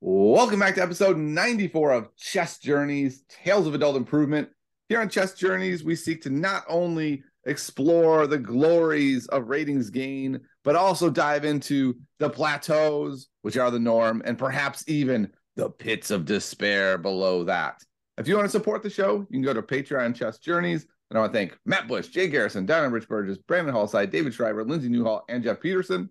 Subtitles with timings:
[0.00, 4.48] Welcome back to episode 94 of Chess Journeys Tales of Adult Improvement.
[4.88, 10.38] Here on Chess Journeys, we seek to not only explore the glories of ratings gain,
[10.62, 16.12] but also dive into the plateaus, which are the norm, and perhaps even the pits
[16.12, 17.82] of despair below that.
[18.18, 20.86] If you want to support the show, you can go to Patreon Chess Journeys.
[21.10, 24.32] And I want to thank Matt Bush, Jay Garrison, Donna Rich Burgess, Brandon Hallside, David
[24.32, 26.08] Shriver, Lindsay Newhall, and Jeff Peterson.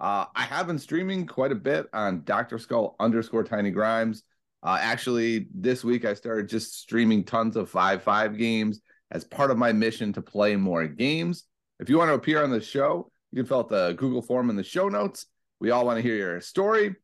[0.00, 2.58] Uh, I have been streaming quite a bit on Dr.
[2.58, 4.22] Skull underscore Tiny Grimes.
[4.62, 9.50] Uh, actually, this week I started just streaming tons of 5 5 games as part
[9.50, 11.44] of my mission to play more games.
[11.80, 14.50] If you want to appear on the show, you can fill out the Google form
[14.50, 15.26] in the show notes.
[15.60, 16.96] We all want to hear your story.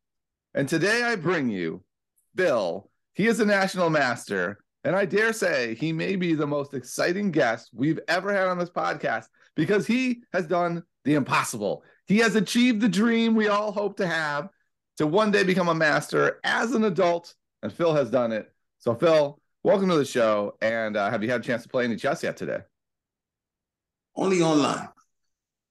[0.55, 1.85] And today I bring you
[2.37, 2.91] Phil.
[3.13, 7.31] He is a national master, and I dare say he may be the most exciting
[7.31, 11.83] guest we've ever had on this podcast because he has done the impossible.
[12.11, 14.49] He has achieved the dream we all hope to have
[14.97, 18.53] to one day become a master as an adult, and Phil has done it.
[18.81, 20.57] So, Phil, welcome to the show.
[20.61, 22.63] And uh, have you had a chance to play any chess yet today?
[24.17, 24.89] Only online.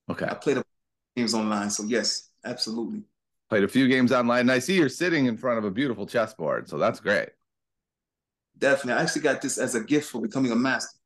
[0.10, 0.28] Okay.
[0.28, 0.64] I played a
[1.18, 3.04] games online, so yes, absolutely.
[3.50, 6.08] Played a few games online, and I see you're sitting in front of a beautiful
[6.08, 7.32] chessboard, so that's great.
[8.58, 9.02] Definitely.
[9.02, 11.00] I actually got this as a gift for becoming a master.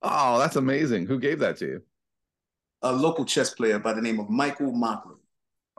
[0.00, 1.04] Oh, that's amazing.
[1.04, 1.82] Who gave that to you?
[2.84, 5.16] A local chess player by the name of Michael Mockler.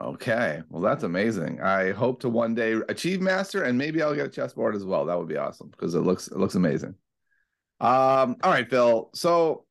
[0.02, 0.62] Okay.
[0.70, 1.62] Well, that's amazing.
[1.62, 5.06] I hope to one day achieve master and maybe I'll get a chessboard as well.
[5.06, 6.96] That would be awesome because it looks it looks amazing.
[7.80, 9.10] Um, all right, Phil.
[9.14, 9.66] So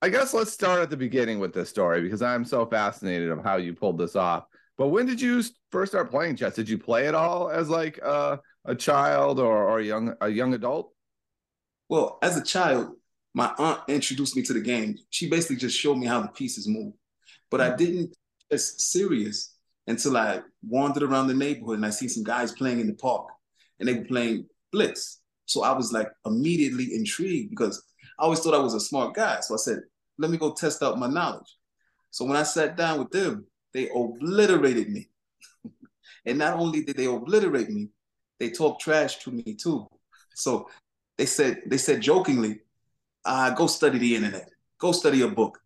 [0.00, 3.42] I guess let's start at the beginning with this story because I'm so fascinated of
[3.42, 4.44] how you pulled this off.
[4.76, 6.54] But when did you first start playing chess?
[6.54, 10.28] Did you play it all as like a, a child or, or a young a
[10.28, 10.92] young adult?
[11.88, 12.96] Well, as a child,
[13.34, 14.96] my aunt introduced me to the game.
[15.10, 16.94] She basically just showed me how the pieces move.
[17.50, 17.76] But I mm.
[17.76, 18.16] didn't
[18.50, 22.86] get serious until I wandered around the neighborhood and I see some guys playing in
[22.86, 23.28] the park
[23.78, 25.20] and they were playing Blitz.
[25.46, 27.82] So I was like immediately intrigued because
[28.18, 29.40] I always thought I was a smart guy.
[29.40, 29.80] So I said,
[30.16, 31.56] let me go test out my knowledge.
[32.10, 35.08] So when I sat down with them, they obliterated me.
[36.26, 37.88] and not only did they obliterate me,
[38.38, 39.86] they talked trash to me too.
[40.34, 40.68] So
[41.18, 42.60] they said, they said jokingly,
[43.24, 45.58] uh, go study the internet, go study a book.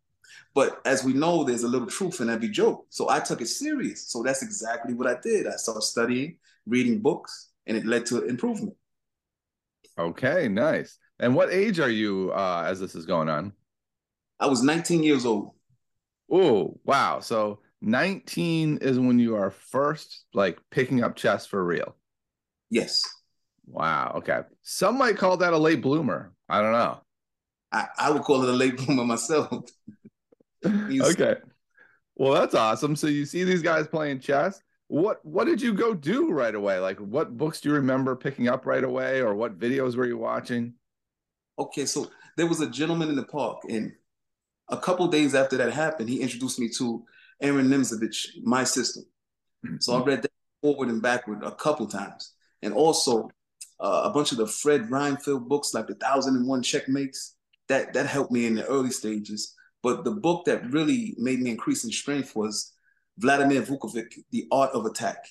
[0.55, 2.87] But as we know, there's a little truth in every joke.
[2.89, 4.09] So I took it serious.
[4.09, 5.47] So that's exactly what I did.
[5.47, 8.75] I started studying, reading books, and it led to improvement.
[9.99, 10.99] Okay, nice.
[11.21, 13.53] And what age are you uh, as this is going on?
[14.41, 15.53] I was 19 years old.
[16.31, 17.21] Oh, wow.
[17.21, 21.97] So 19 is when you are first like picking up chess for real.
[22.71, 23.03] Yes.
[23.67, 24.15] Wow.
[24.17, 24.41] Okay.
[24.63, 26.33] Some might call that a late bloomer.
[26.49, 27.01] I don't know.
[27.73, 29.71] I, I would call it a late bloomer myself.
[30.67, 31.37] okay.
[32.17, 32.97] Well, that's awesome.
[32.97, 34.61] So you see these guys playing chess.
[34.89, 36.79] What what did you go do right away?
[36.79, 40.17] Like what books do you remember picking up right away or what videos were you
[40.17, 40.75] watching?
[41.59, 43.93] Okay, so there was a gentleman in the park and
[44.71, 47.05] a couple days after that happened, he introduced me to
[47.41, 49.05] Aaron Nimzovich, my system.
[49.81, 50.31] So I read that
[50.63, 52.35] forward and backward a couple times.
[52.63, 53.31] And also
[53.81, 57.35] uh, a bunch of the Fred Reinfeld books like the Thousand and One Checkmates.
[57.69, 59.55] That that helped me in the early stages.
[59.83, 62.73] But the book that really made me increase in strength was
[63.19, 65.29] Vladimir Vukovic, The Art of Attack.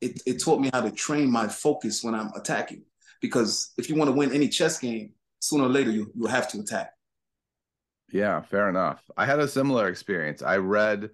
[0.00, 2.82] It, it taught me how to train my focus when I'm attacking.
[3.20, 6.48] Because if you want to win any chess game, sooner or later you, you'll have
[6.48, 6.90] to attack.
[8.12, 9.02] Yeah, fair enough.
[9.16, 10.42] I had a similar experience.
[10.42, 11.10] I read,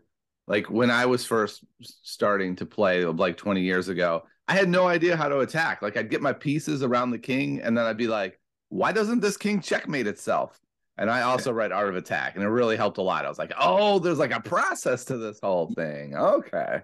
[0.46, 4.88] like, when I was first starting to play, like 20 years ago, I had no
[4.88, 5.82] idea how to attack.
[5.82, 8.39] Like, I'd get my pieces around the king, and then I'd be like,
[8.70, 10.58] why doesn't this king checkmate itself?
[10.96, 13.24] And I also read Art of Attack, and it really helped a lot.
[13.24, 16.16] I was like, oh, there's like a process to this whole thing.
[16.16, 16.80] Okay.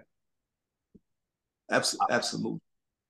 [1.69, 2.15] Absolutely.
[2.15, 2.59] Absolutely.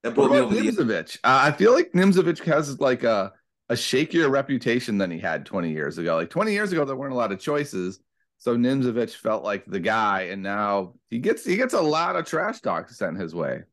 [0.04, 1.18] That brought me over Nimzovich?
[1.24, 3.34] Uh, I feel like Nimzovich has like a,
[3.70, 6.16] a shakier reputation than he had 20 years ago.
[6.16, 8.00] Like 20 years ago, there weren't a lot of choices.
[8.38, 12.26] So Nimzovich felt like the guy, and now he gets he gets a lot of
[12.26, 13.64] trash talk sent his way.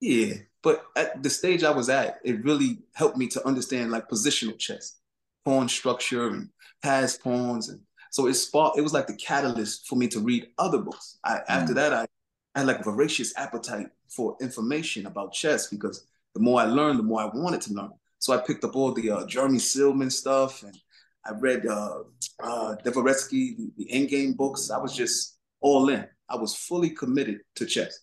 [0.00, 4.08] Yeah, but at the stage I was at, it really helped me to understand like
[4.08, 4.96] positional chess
[5.44, 6.48] pawn structure and
[6.82, 7.68] pass pawns.
[7.68, 7.80] And
[8.10, 11.18] so it sparked, it was like the catalyst for me to read other books.
[11.24, 11.44] I, mm.
[11.48, 12.06] After that, I,
[12.54, 16.98] I had like a voracious appetite for information about chess because the more I learned,
[16.98, 17.92] the more I wanted to learn.
[18.18, 20.76] So I picked up all the uh, Jeremy Silman stuff and
[21.24, 22.00] I read uh,
[22.42, 24.70] uh, Dvoretsky, the, the Endgame books.
[24.70, 26.06] I was just all in.
[26.28, 28.00] I was fully committed to chess.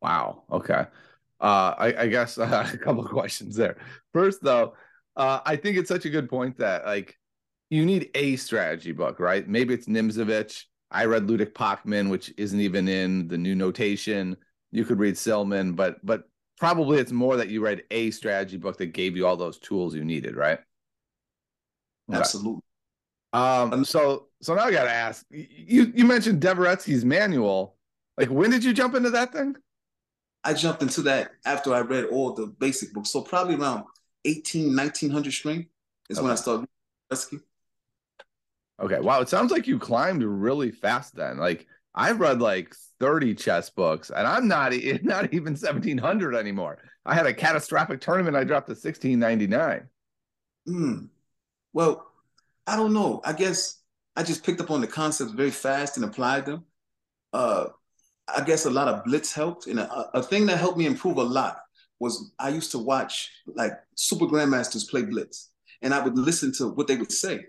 [0.00, 0.44] Wow.
[0.50, 0.86] Okay.
[1.42, 3.76] Uh, I, I guess uh, a couple of questions there.
[4.12, 4.74] First, though,
[5.16, 7.18] uh, I think it's such a good point that like
[7.68, 9.46] you need a strategy book, right?
[9.46, 10.64] Maybe it's Nimzovich.
[10.90, 14.36] I read Ludek Pachman, which isn't even in the new notation.
[14.70, 16.24] You could read Silman, but but
[16.58, 19.94] probably it's more that you read a strategy book that gave you all those tools
[19.94, 20.60] you needed, right?
[22.08, 22.18] Okay.
[22.18, 22.62] Absolutely.
[23.32, 27.76] Um, so so now I gotta ask you you mentioned Dvoretsky's manual.
[28.18, 29.56] Like when did you jump into that thing?
[30.44, 33.10] I jumped into that after I read all the basic books.
[33.10, 33.84] So probably around
[34.24, 35.66] 18, 1900 string
[36.08, 36.24] is okay.
[36.24, 36.68] when I started
[37.12, 37.40] Dvoretsky.
[38.80, 39.00] Okay.
[39.00, 39.20] Wow.
[39.20, 41.38] It sounds like you climbed really fast then.
[41.38, 44.72] Like I've read like 30 chess books and I'm not
[45.02, 46.78] not even 1700 anymore.
[47.04, 48.36] I had a catastrophic tournament.
[48.36, 49.88] I dropped to 1699.
[50.66, 51.06] Hmm.
[51.72, 52.06] Well,
[52.66, 53.20] I don't know.
[53.24, 53.80] I guess
[54.14, 56.64] I just picked up on the concepts very fast and applied them.
[57.32, 57.66] Uh,
[58.28, 61.16] I guess a lot of blitz helped, and a, a, thing that helped me improve
[61.16, 61.58] a lot
[61.98, 65.50] was I used to watch like super grandmasters play blitz,
[65.82, 67.44] and I would listen to what they would say,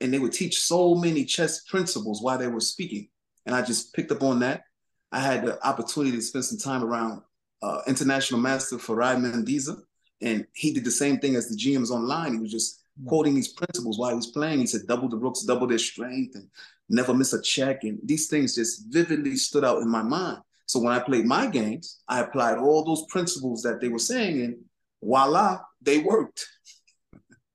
[0.00, 3.08] and they would teach so many chess principles while they were speaking,
[3.46, 4.64] and I just picked up on that.
[5.12, 7.22] I had the opportunity to spend some time around
[7.62, 9.76] uh, international master Farai Mandizha,
[10.20, 12.34] and he did the same thing as the GMs online.
[12.34, 13.08] He was just Mm.
[13.08, 14.60] quoting these principles while he was playing.
[14.60, 16.48] He said, double the rooks, double their strength, and
[16.88, 17.84] never miss a check.
[17.84, 20.38] And these things just vividly stood out in my mind.
[20.66, 24.40] So when I played my games, I applied all those principles that they were saying,
[24.40, 24.56] and
[25.02, 26.46] voila, they worked.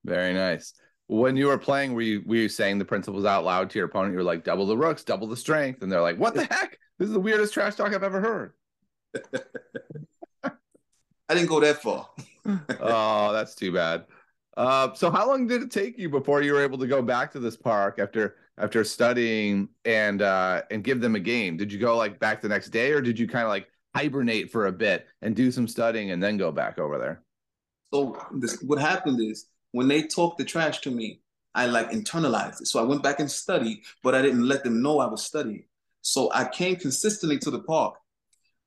[0.05, 0.73] Very nice.
[1.07, 3.88] When you were playing, were you were you saying the principles out loud to your
[3.88, 4.13] opponent?
[4.13, 6.79] You were like, double the rooks, double the strength, and they're like, "What the heck?
[6.97, 8.53] This is the weirdest trash talk I've ever heard."
[10.43, 12.07] I didn't go that far.
[12.79, 14.05] oh, that's too bad.
[14.57, 17.31] Uh, so how long did it take you before you were able to go back
[17.31, 21.57] to this park after after studying and uh, and give them a game?
[21.57, 24.51] Did you go like back the next day, or did you kind of like hibernate
[24.51, 27.21] for a bit and do some studying and then go back over there?
[27.94, 31.21] So this, what happened is when they talked the trash to me,
[31.56, 32.68] I like internalized it.
[32.68, 35.65] So I went back and studied, but I didn't let them know I was studying.
[36.01, 37.95] So I came consistently to the park.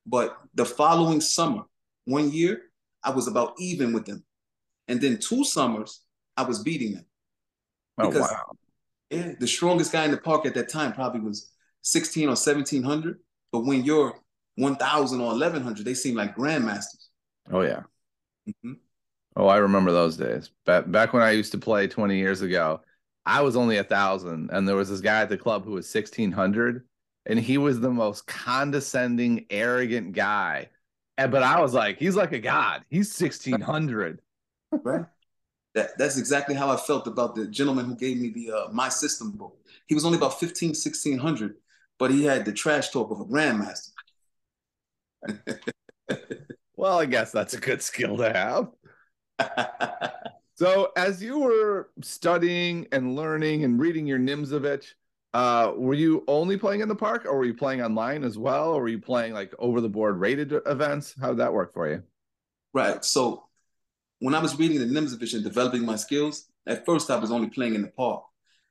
[0.05, 1.63] But the following summer,
[2.05, 2.61] one year,
[3.03, 4.23] I was about even with them.
[4.87, 6.01] And then two summers,
[6.37, 7.05] I was beating them.
[7.97, 8.51] Oh, because, wow.
[9.09, 11.51] Yeah, the strongest guy in the park at that time probably was
[11.81, 13.19] 16 or 1700.
[13.51, 14.19] But when you're
[14.55, 17.07] 1000 or 1100, they seem like grandmasters.
[17.51, 17.83] Oh, yeah.
[18.47, 18.73] Mm-hmm.
[19.37, 20.51] Oh, I remember those days.
[20.65, 22.81] Back, back when I used to play 20 years ago,
[23.25, 25.93] I was only a thousand, and there was this guy at the club who was
[25.93, 26.85] 1600,
[27.25, 30.69] and he was the most condescending, arrogant guy.
[31.17, 32.83] And, but I was like, he's like a god.
[32.89, 34.21] He's 1600
[34.83, 35.05] right?
[35.75, 38.89] That, that's exactly how I felt about the gentleman who gave me the uh, My
[38.89, 39.57] System book.
[39.87, 41.55] He was only about 15, 1600,
[41.99, 43.89] but he had the trash talk of a grandmaster.
[46.77, 48.69] well, I guess that's a good skill to have.
[50.55, 54.93] so, as you were studying and learning and reading your Nimzovich,
[55.33, 58.71] uh, were you only playing in the park or were you playing online as well?
[58.71, 61.13] Or were you playing like over the board rated events?
[61.19, 62.03] How did that work for you?
[62.73, 63.03] Right.
[63.03, 63.43] So
[64.19, 67.49] when I was reading the Nimzovich and developing my skills, at first I was only
[67.49, 68.23] playing in the park.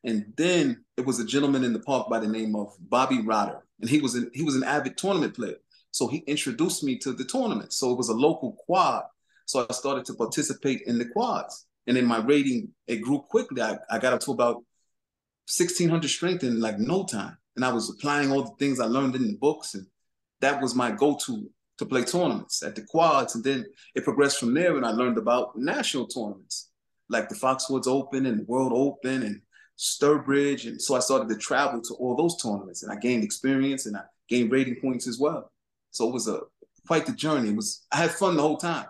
[0.05, 3.63] And then it was a gentleman in the park by the name of Bobby Rotter.
[3.81, 5.57] And he was an, he was an avid tournament player.
[5.91, 7.73] So he introduced me to the tournament.
[7.73, 9.05] So it was a local quad.
[9.47, 11.67] So I started to participate in the quads.
[11.87, 13.63] And then my rating, it grew quickly.
[13.63, 14.57] I, I got up to about
[15.47, 17.37] 1600 strength in like no time.
[17.57, 19.75] And I was applying all the things I learned in the books.
[19.75, 19.87] And
[20.41, 23.35] that was my go-to to play tournaments at the quads.
[23.35, 26.71] And then it progressed from there and I learned about national tournaments
[27.09, 29.41] like the Foxwoods Open and the World Open and
[29.79, 30.67] Sturbridge.
[30.67, 33.97] And so I started to travel to all those tournaments and I gained experience and
[33.97, 35.51] I gained rating points as well.
[35.91, 36.41] So it was a
[36.87, 37.51] quite the journey.
[37.51, 38.87] It was I had fun the whole time.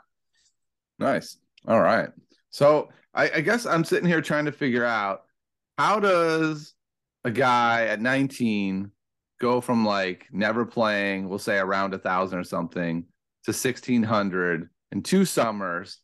[0.98, 1.38] Nice.
[1.66, 2.10] All right.
[2.50, 5.22] So I, I guess I'm sitting here trying to figure out
[5.78, 6.74] how does
[7.24, 8.90] a guy at 19
[9.40, 13.02] go from like never playing, we'll say around a thousand or something,
[13.44, 15.98] to 1600 in two summers.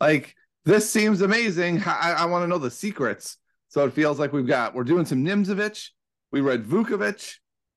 [0.00, 1.82] Like, this seems amazing.
[1.86, 3.36] I, I want to know the secrets.
[3.68, 5.88] So it feels like we've got, we're doing some Nimzovich,
[6.32, 7.34] we read Vukovic,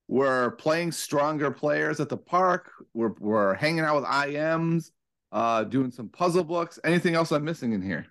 [0.08, 4.91] we're playing stronger players at the park, we're, we're hanging out with IMs,
[5.31, 6.79] uh, doing some puzzle books.
[6.84, 8.05] Anything else I'm missing in here?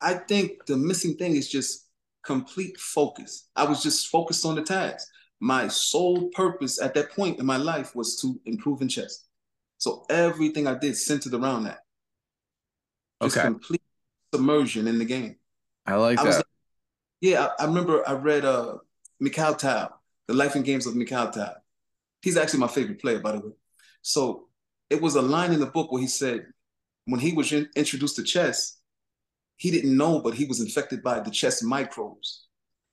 [0.00, 1.88] I think the missing thing is just
[2.24, 3.48] complete focus.
[3.56, 5.06] I was just focused on the task
[5.40, 9.24] my sole purpose at that point in my life was to improve in chess.
[9.78, 11.80] So everything I did centered around that.
[13.22, 13.46] Just okay.
[13.46, 13.82] complete
[14.32, 15.36] submersion in the game.
[15.86, 16.28] I like I that.
[16.28, 16.44] Was,
[17.20, 18.76] yeah, I, I, remember I read uh
[19.18, 21.54] Mikhail Tal, The Life and Games of Mikhail Tal.
[22.22, 23.52] He's actually my favorite player, by the way.
[24.02, 24.48] So
[24.90, 26.46] it was a line in the book where he said,
[27.06, 28.78] when he was in, introduced to chess,
[29.56, 32.46] he didn't know, but he was infected by the chess microbes.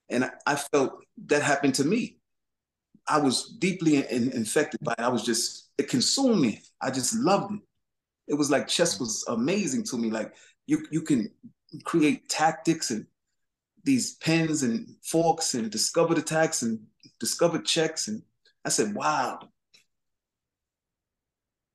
[0.09, 2.16] And I, I felt that happened to me.
[3.07, 5.01] I was deeply in, infected by it.
[5.01, 6.61] I was just, it consumed me.
[6.81, 7.61] I just loved it.
[8.27, 10.11] it was like chess was amazing to me.
[10.11, 10.35] Like
[10.67, 11.31] you you can
[11.83, 13.05] create tactics and
[13.83, 16.79] these pins and forks and discovered attacks and
[17.19, 18.07] discovered checks.
[18.09, 18.21] And
[18.65, 19.39] I said, wow.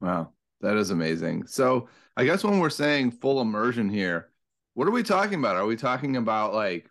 [0.01, 1.47] Wow, that is amazing.
[1.47, 4.31] So I guess when we're saying full immersion here,
[4.75, 5.57] what are we talking about?
[5.57, 6.89] Are we talking about like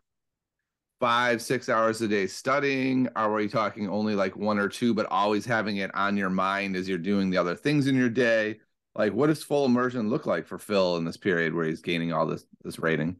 [1.02, 3.10] five, six hours a day studying?
[3.16, 6.76] Are we talking only like one or two, but always having it on your mind
[6.76, 8.60] as you're doing the other things in your day?
[8.94, 12.14] Like, what does full immersion look like for Phil in this period where he's gaining
[12.14, 13.18] all this this rating?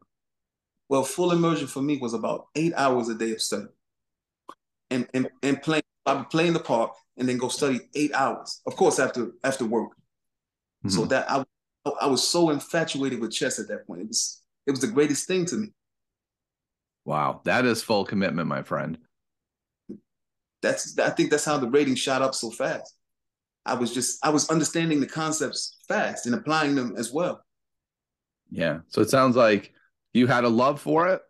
[0.88, 3.66] Well, full immersion for me was about eight hours a day of study,
[4.90, 5.82] and and and playing.
[6.06, 8.60] I would play in the park and then go study eight hours.
[8.64, 9.90] Of course, after after work.
[10.84, 10.90] Mm-hmm.
[10.90, 11.44] So that I
[12.00, 14.02] I was so infatuated with chess at that point.
[14.02, 15.68] It was it was the greatest thing to me.
[17.04, 18.98] Wow, that is full commitment, my friend.
[20.62, 22.94] That's I think that's how the rating shot up so fast.
[23.66, 27.44] I was just I was understanding the concepts fast and applying them as well.
[28.50, 28.80] Yeah.
[28.88, 29.72] So it sounds like
[30.12, 31.22] you had a love for it,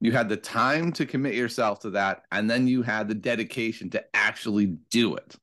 [0.00, 3.90] you had the time to commit yourself to that, and then you had the dedication
[3.90, 5.36] to actually do it.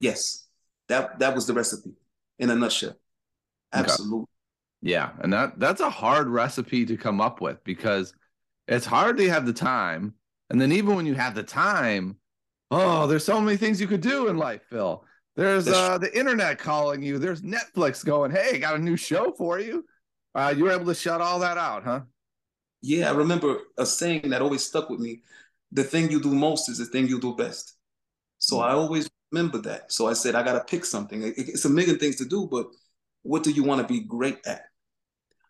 [0.00, 0.46] Yes.
[0.88, 1.92] That that was the recipe
[2.38, 2.94] in a nutshell.
[3.72, 4.20] Absolutely.
[4.20, 4.26] Okay.
[4.80, 8.14] Yeah, and that that's a hard recipe to come up with because
[8.68, 10.14] it's hard to have the time.
[10.50, 12.16] And then even when you have the time,
[12.70, 15.04] oh, there's so many things you could do in life, Phil.
[15.36, 17.18] There's uh, the internet calling you.
[17.18, 19.84] There's Netflix going, hey, got a new show for you.
[20.34, 22.00] Uh, you were able to shut all that out, huh?
[22.82, 25.22] Yeah, I remember a saying that always stuck with me.
[25.72, 27.76] The thing you do most is the thing you do best.
[28.38, 28.70] So mm-hmm.
[28.70, 29.92] I always remember that.
[29.92, 31.22] So I said, I got to pick something.
[31.22, 32.66] It's a million things to do, but
[33.22, 34.62] what do you want to be great at?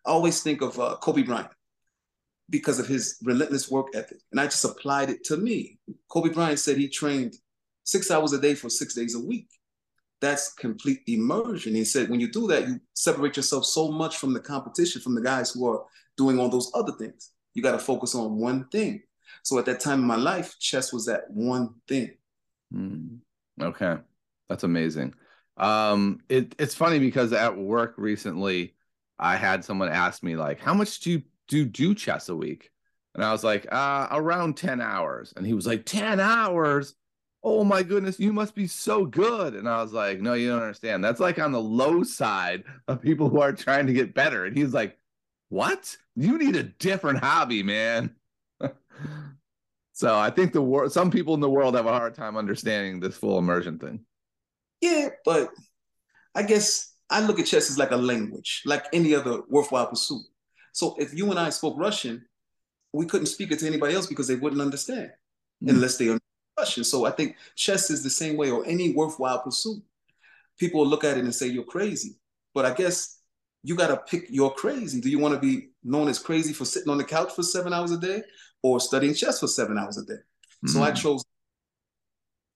[0.05, 1.49] I always think of uh, Kobe Bryant
[2.49, 4.19] because of his relentless work ethic.
[4.31, 5.79] And I just applied it to me.
[6.09, 7.35] Kobe Bryant said he trained
[7.83, 9.47] six hours a day for six days a week.
[10.21, 11.75] That's complete immersion.
[11.75, 15.15] He said, when you do that, you separate yourself so much from the competition, from
[15.15, 15.83] the guys who are
[16.17, 17.31] doing all those other things.
[17.53, 19.01] You got to focus on one thing.
[19.43, 22.17] So at that time in my life, chess was that one thing.
[22.73, 23.19] Mm.
[23.61, 23.97] Okay.
[24.49, 25.13] That's amazing.
[25.57, 28.75] Um, it, it's funny because at work recently,
[29.17, 32.71] I had someone ask me like, "How much do you do do chess a week?"
[33.15, 36.95] And I was like, uh, "Around ten hours." And he was like, 10 hours?
[37.43, 40.61] Oh my goodness, you must be so good." And I was like, "No, you don't
[40.61, 41.03] understand.
[41.03, 44.57] That's like on the low side of people who are trying to get better." And
[44.57, 44.97] he's like,
[45.49, 45.97] "What?
[46.15, 48.15] You need a different hobby, man."
[49.93, 52.99] so I think the world, some people in the world have a hard time understanding
[52.99, 54.05] this full immersion thing.
[54.81, 55.49] Yeah, but
[56.35, 60.21] I guess I look at chess as like a language, like any other worthwhile pursuit.
[60.73, 62.25] So if you and I spoke Russian,
[62.93, 65.11] we couldn't speak it to anybody else because they wouldn't understand
[65.63, 65.69] mm.
[65.69, 66.21] unless they understand
[66.57, 66.83] Russian.
[66.83, 69.81] So I think chess is the same way, or any worthwhile pursuit.
[70.57, 72.17] People look at it and say you're crazy,
[72.53, 73.21] but I guess
[73.63, 75.01] you got to pick your crazy.
[75.01, 77.73] Do you want to be known as crazy for sitting on the couch for seven
[77.73, 78.23] hours a day,
[78.63, 80.19] or studying chess for seven hours a day?
[80.65, 80.69] Mm.
[80.69, 80.95] So I hmm.
[80.95, 81.23] chose.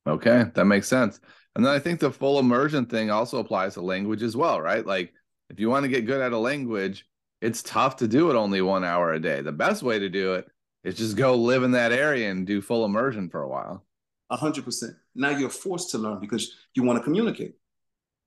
[0.05, 1.19] Okay, that makes sense.
[1.55, 4.85] And then I think the full immersion thing also applies to language as well, right?
[4.85, 5.13] Like
[5.49, 7.05] if you want to get good at a language,
[7.43, 9.41] it's tough to do it only one hour a day.
[9.41, 10.47] The best way to do it
[10.85, 13.85] is just go live in that area and do full immersion for a while.
[14.29, 14.93] A hundred percent.
[15.13, 17.55] Now you're forced to learn because you want to communicate.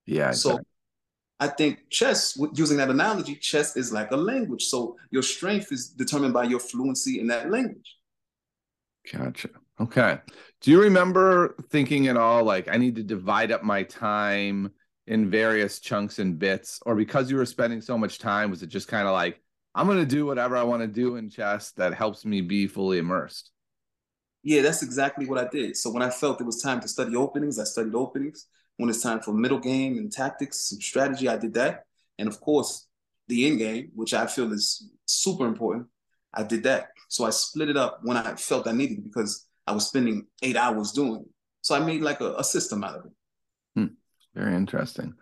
[0.04, 0.28] Yeah.
[0.28, 0.58] Exactly.
[0.58, 0.64] So
[1.40, 4.64] I think chess, using that analogy, chess is like a language.
[4.64, 7.96] So your strength is determined by your fluency in that language.
[9.10, 9.48] Gotcha.
[9.80, 10.18] Okay.
[10.60, 14.72] Do you remember thinking at all like I need to divide up my time
[15.06, 16.80] in various chunks and bits?
[16.84, 19.40] Or because you were spending so much time, was it just kind of like,
[19.74, 22.66] I'm going to do whatever I want to do in chess that helps me be
[22.66, 23.50] fully immersed?
[24.42, 25.76] Yeah, that's exactly what I did.
[25.76, 28.46] So when I felt it was time to study openings, I studied openings.
[28.76, 31.84] When it's time for middle game and tactics and strategy, I did that.
[32.18, 32.86] And of course,
[33.28, 35.88] the end game, which I feel is super important,
[36.32, 36.88] I did that.
[37.08, 40.56] So I split it up when I felt I needed because I was spending eight
[40.56, 41.28] hours doing it.
[41.62, 43.12] So I made like a, a system out of it.
[44.36, 45.14] Very interesting.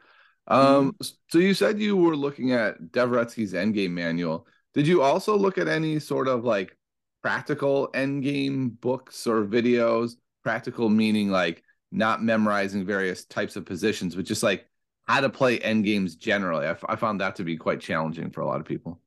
[0.49, 1.15] Um, mm-hmm.
[1.29, 4.47] so you said you were looking at Dvoretsky's Endgame manual.
[4.75, 6.77] Did you also look at any sort of like
[7.23, 10.17] practical endgame books or videos?
[10.43, 14.69] Practical meaning like not memorizing various types of positions, but just like
[15.05, 16.67] how to play endgames generally.
[16.67, 19.01] I, f- I found that to be quite challenging for a lot of people.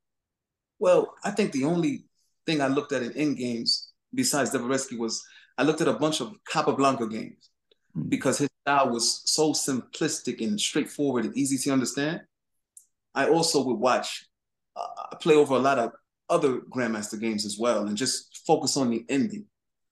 [0.79, 2.05] Well, I think the only
[2.45, 5.21] thing I looked at in endgames besides Dvoretsky was
[5.57, 7.49] I looked at a bunch of Capablanca games.
[8.09, 12.21] Because his style was so simplistic and straightforward and easy to understand.
[13.15, 14.25] I also would watch,
[14.75, 15.91] uh, play over a lot of
[16.29, 19.45] other Grandmaster games as well and just focus on the ending.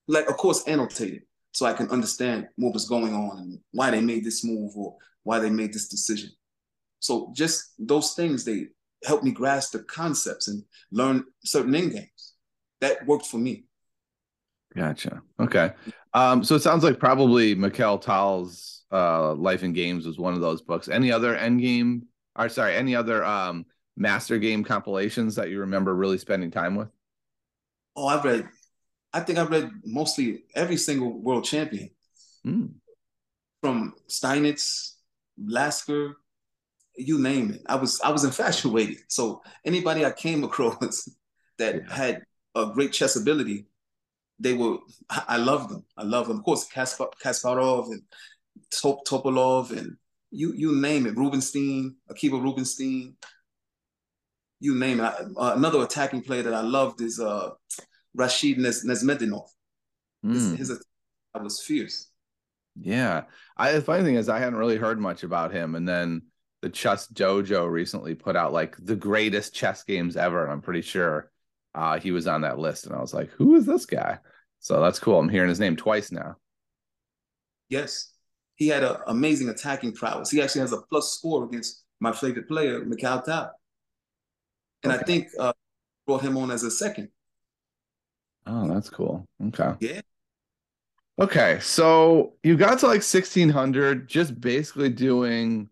[0.06, 1.22] Like, of course, annotated
[1.52, 4.96] so I can understand what was going on and why they made this move or
[5.22, 6.30] why they made this decision.
[7.00, 8.68] So just those things, they
[9.04, 12.34] helped me grasp the concepts and learn certain end games.
[12.80, 13.65] That worked for me.
[14.76, 15.22] Gotcha.
[15.40, 15.72] Okay.
[16.12, 20.40] Um, so it sounds like probably Mikhail Tal's uh, Life in Games was one of
[20.40, 20.88] those books.
[20.88, 22.06] Any other end game
[22.38, 23.66] or sorry, any other um
[23.96, 26.88] master game compilations that you remember really spending time with?
[27.96, 28.48] Oh, I've read
[29.12, 31.90] I think I've read mostly every single world champion.
[32.46, 32.74] Mm.
[33.62, 34.92] From Steinitz,
[35.42, 36.16] Lasker,
[36.96, 37.62] you name it.
[37.66, 38.98] I was I was infatuated.
[39.08, 41.08] So anybody I came across
[41.58, 41.94] that yeah.
[41.94, 42.22] had
[42.54, 43.66] a great chess ability,
[44.38, 44.78] they were
[45.10, 45.84] I love them.
[45.96, 46.38] I love them.
[46.38, 48.02] Of course, Kasparov and
[48.70, 49.96] Top, Topalov and
[50.30, 51.16] you you name it.
[51.16, 53.16] Rubinstein, Akiva Rubinstein,
[54.60, 55.14] you name it.
[55.36, 57.50] Uh, another attacking player that I loved is uh,
[58.14, 59.48] Rashid Nez- Nezhmetdinov.
[60.24, 60.32] Mm.
[60.32, 62.10] His, his attack was fierce.
[62.78, 63.24] Yeah,
[63.56, 66.22] I the funny thing is I hadn't really heard much about him, and then
[66.62, 70.82] the Chess Dojo recently put out like the greatest chess games ever, and I'm pretty
[70.82, 71.30] sure
[71.76, 72.86] uh, he was on that list.
[72.86, 74.18] And I was like, who is this guy?
[74.60, 75.18] So that's cool.
[75.18, 76.36] I'm hearing his name twice now.
[77.68, 78.12] Yes,
[78.56, 80.30] he had an amazing attacking prowess.
[80.30, 83.52] He actually has a plus score against my favorite player, Mikhail Tal.
[84.82, 85.00] And okay.
[85.00, 85.52] I think uh,
[86.06, 87.08] brought him on as a second.
[88.46, 89.26] Oh, that's cool.
[89.48, 89.74] Okay.
[89.80, 90.00] Yeah.
[91.18, 95.70] Okay, so you got to like 1600, just basically doing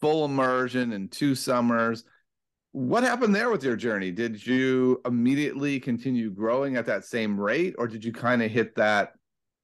[0.00, 2.04] full immersion in two summers.
[2.74, 4.10] What happened there with your journey?
[4.10, 8.74] Did you immediately continue growing at that same rate, or did you kind of hit
[8.74, 9.12] that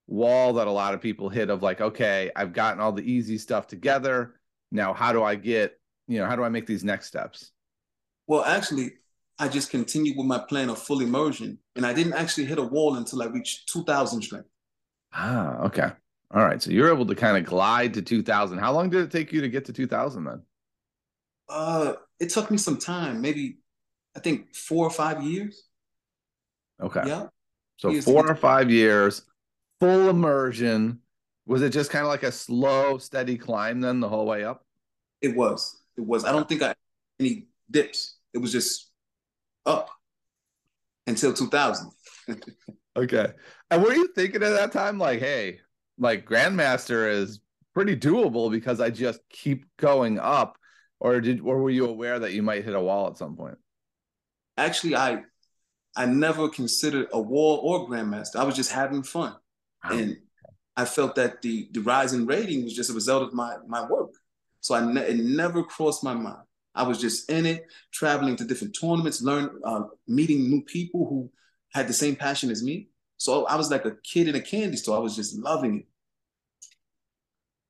[0.06, 3.36] wall that a lot of people hit of like, okay, I've gotten all the easy
[3.36, 4.38] stuff together.
[4.70, 5.76] Now, how do I get,
[6.06, 7.50] you know, how do I make these next steps?
[8.28, 8.92] Well, actually,
[9.40, 12.62] I just continued with my plan of full immersion, and I didn't actually hit a
[12.62, 14.46] wall until I reached 2,000 strength.
[15.12, 15.90] Ah, okay.
[16.32, 16.62] All right.
[16.62, 18.58] So you're able to kind of glide to 2,000.
[18.58, 20.42] How long did it take you to get to 2,000 then?
[21.48, 23.58] Uh, it took me some time, maybe
[24.16, 25.64] I think four or five years.
[26.80, 27.02] Okay.
[27.06, 27.26] Yeah.
[27.78, 29.22] So four or five years
[29.80, 31.00] full immersion.
[31.46, 34.64] Was it just kind of like a slow, steady climb then the whole way up?
[35.20, 35.82] It was.
[35.96, 36.24] It was.
[36.24, 36.74] I don't think I
[37.18, 38.18] any dips.
[38.32, 38.90] It was just
[39.66, 39.90] up
[41.06, 41.90] until 2000.
[42.96, 43.32] okay.
[43.70, 45.60] And were you thinking at that time, like, hey,
[45.98, 47.40] like Grandmaster is
[47.74, 50.56] pretty doable because I just keep going up?
[51.00, 53.58] Or did or were you aware that you might hit a wall at some point?
[54.56, 55.22] Actually, I
[55.96, 58.36] I never considered a wall or Grandmaster.
[58.36, 59.34] I was just having fun.
[59.82, 60.18] And
[60.76, 63.86] I felt that the the rise in rating was just a result of my my
[63.86, 64.10] work.
[64.60, 66.44] So I ne- it never crossed my mind.
[66.74, 71.30] I was just in it, traveling to different tournaments, learn, uh, meeting new people who
[71.72, 72.88] had the same passion as me.
[73.16, 74.96] So I was like a kid in a candy store.
[74.96, 75.86] I was just loving it.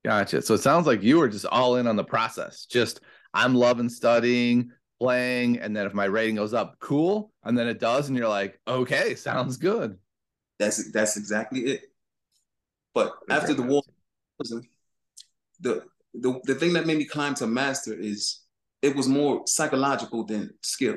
[0.04, 0.42] Gotcha.
[0.42, 2.66] So it sounds like you were just all in on the process.
[2.66, 3.00] Just
[3.34, 7.32] I'm loving studying, playing, and then if my rating goes up, cool.
[7.44, 9.98] And then it does, and you're like, okay, sounds good.
[10.58, 11.82] That's that's exactly it.
[12.94, 13.82] But after the war,
[15.60, 18.40] the, the the thing that made me climb to master is
[18.82, 20.96] it was more psychological than skill.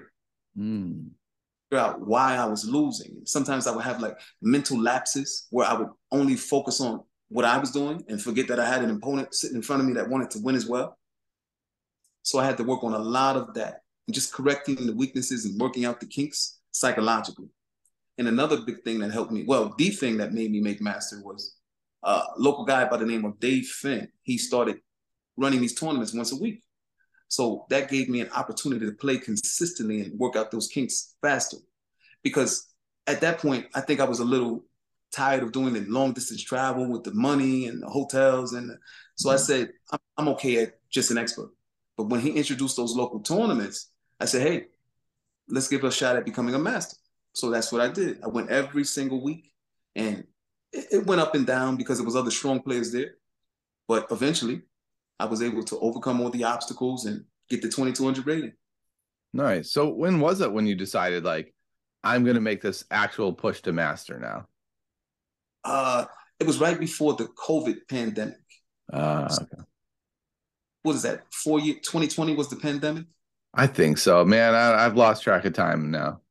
[0.58, 1.10] Mm.
[1.70, 3.22] Figure out why I was losing.
[3.26, 7.58] Sometimes I would have like mental lapses where I would only focus on what I
[7.58, 10.10] was doing and forget that I had an opponent sitting in front of me that
[10.10, 10.98] wanted to win as well.
[12.24, 15.46] So I had to work on a lot of that and just correcting the weaknesses
[15.46, 17.50] and working out the kinks psychologically.
[18.18, 21.22] And another big thing that helped me, well, the thing that made me make master
[21.24, 21.56] was
[22.04, 24.08] a local guy by the name of Dave Finn.
[24.24, 24.80] He started
[25.38, 26.64] running these tournaments once a week.
[27.28, 31.58] So that gave me an opportunity to play consistently and work out those kinks faster.
[32.22, 32.68] Because
[33.08, 34.66] at that point, I think I was a little
[35.12, 38.54] tired of doing the long distance travel with the money and the hotels.
[38.54, 38.72] And
[39.16, 39.44] so I mm-hmm.
[39.44, 41.50] said, I'm, I'm okay at just an expert.
[41.98, 44.66] But when he introduced those local tournaments, I said, hey,
[45.48, 46.98] let's give a shot at becoming a master.
[47.34, 48.24] So that's what I did.
[48.24, 49.54] I went every single week
[49.96, 50.26] and
[50.72, 53.16] it, it went up and down because there was other strong players there.
[53.88, 54.62] But eventually,
[55.20, 58.54] I was able to overcome all the obstacles and get the 2200 rating.
[59.34, 59.72] Nice.
[59.72, 61.54] So when was it when you decided like
[62.04, 64.48] I'm going to make this actual push to master now?
[65.64, 66.06] Uh,
[66.40, 68.36] it was right before the COVID pandemic.
[68.92, 69.64] Uh, okay.
[70.84, 71.24] What is that?
[71.34, 73.06] Four year 2020 was the pandemic.
[73.54, 74.54] I think so, man.
[74.54, 76.22] I, have lost track of time now.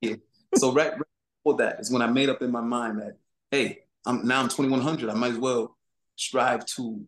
[0.00, 0.16] Yeah.
[0.56, 1.02] So right, right
[1.42, 3.16] before that is when I made up in my mind that
[3.50, 5.08] hey, I'm now I'm 2100.
[5.08, 5.76] I might as well
[6.16, 7.06] strive to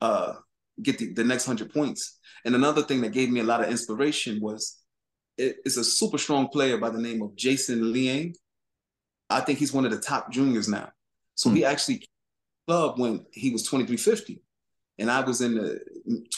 [0.00, 0.34] uh,
[0.80, 2.18] get the, the next hundred points.
[2.44, 4.78] And another thing that gave me a lot of inspiration was
[5.36, 8.34] it, it's a super strong player by the name of Jason Liang.
[9.28, 10.90] I think he's one of the top juniors now.
[11.34, 11.56] So hmm.
[11.56, 12.06] he actually
[12.66, 14.42] club when he was 2350.
[15.02, 15.80] And I was in the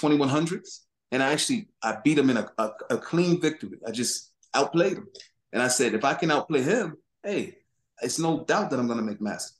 [0.00, 0.80] 2100s.
[1.12, 3.78] And I actually I beat him in a, a, a clean victory.
[3.86, 5.06] I just outplayed him.
[5.52, 7.58] And I said, if I can outplay him, hey,
[8.02, 9.54] it's no doubt that I'm going to make master.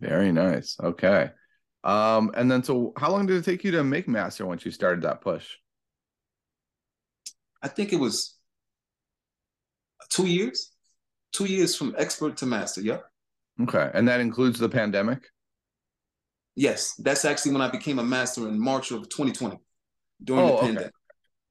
[0.00, 0.76] Very nice.
[0.80, 1.30] Okay.
[1.82, 4.70] Um, and then so how long did it take you to make master once you
[4.70, 5.48] started that push?
[7.62, 8.36] I think it was
[10.10, 10.72] two years.
[11.32, 12.82] Two years from expert to master.
[12.82, 13.02] Yep.
[13.62, 13.90] Okay.
[13.94, 15.22] And that includes the pandemic?
[16.58, 16.94] Yes.
[16.94, 19.58] That's actually when I became a master in March of 2020
[20.24, 20.80] during oh, the pandemic.
[20.80, 20.92] Okay.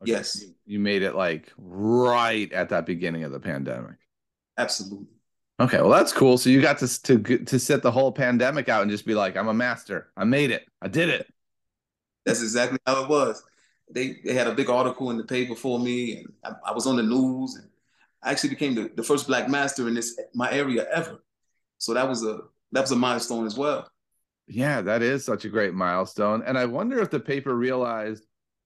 [0.02, 0.12] Okay.
[0.12, 0.46] Yes.
[0.66, 3.96] You made it like right at that beginning of the pandemic.
[4.58, 5.08] Absolutely.
[5.60, 6.38] Okay, well that's cool.
[6.38, 9.36] So you got to to to set the whole pandemic out and just be like,
[9.36, 10.12] I'm a master.
[10.16, 10.68] I made it.
[10.84, 11.26] I did it.
[12.26, 13.42] That's exactly how it was.
[13.90, 16.86] They they had a big article in the paper for me, and I, I was
[16.86, 17.68] on the news, and
[18.22, 21.24] I actually became the, the first black master in this my area ever.
[21.80, 22.42] So that was a
[22.74, 23.90] that was a milestone as well.
[24.48, 26.42] Yeah, that is such a great milestone.
[26.46, 28.26] And I wonder if the paper realized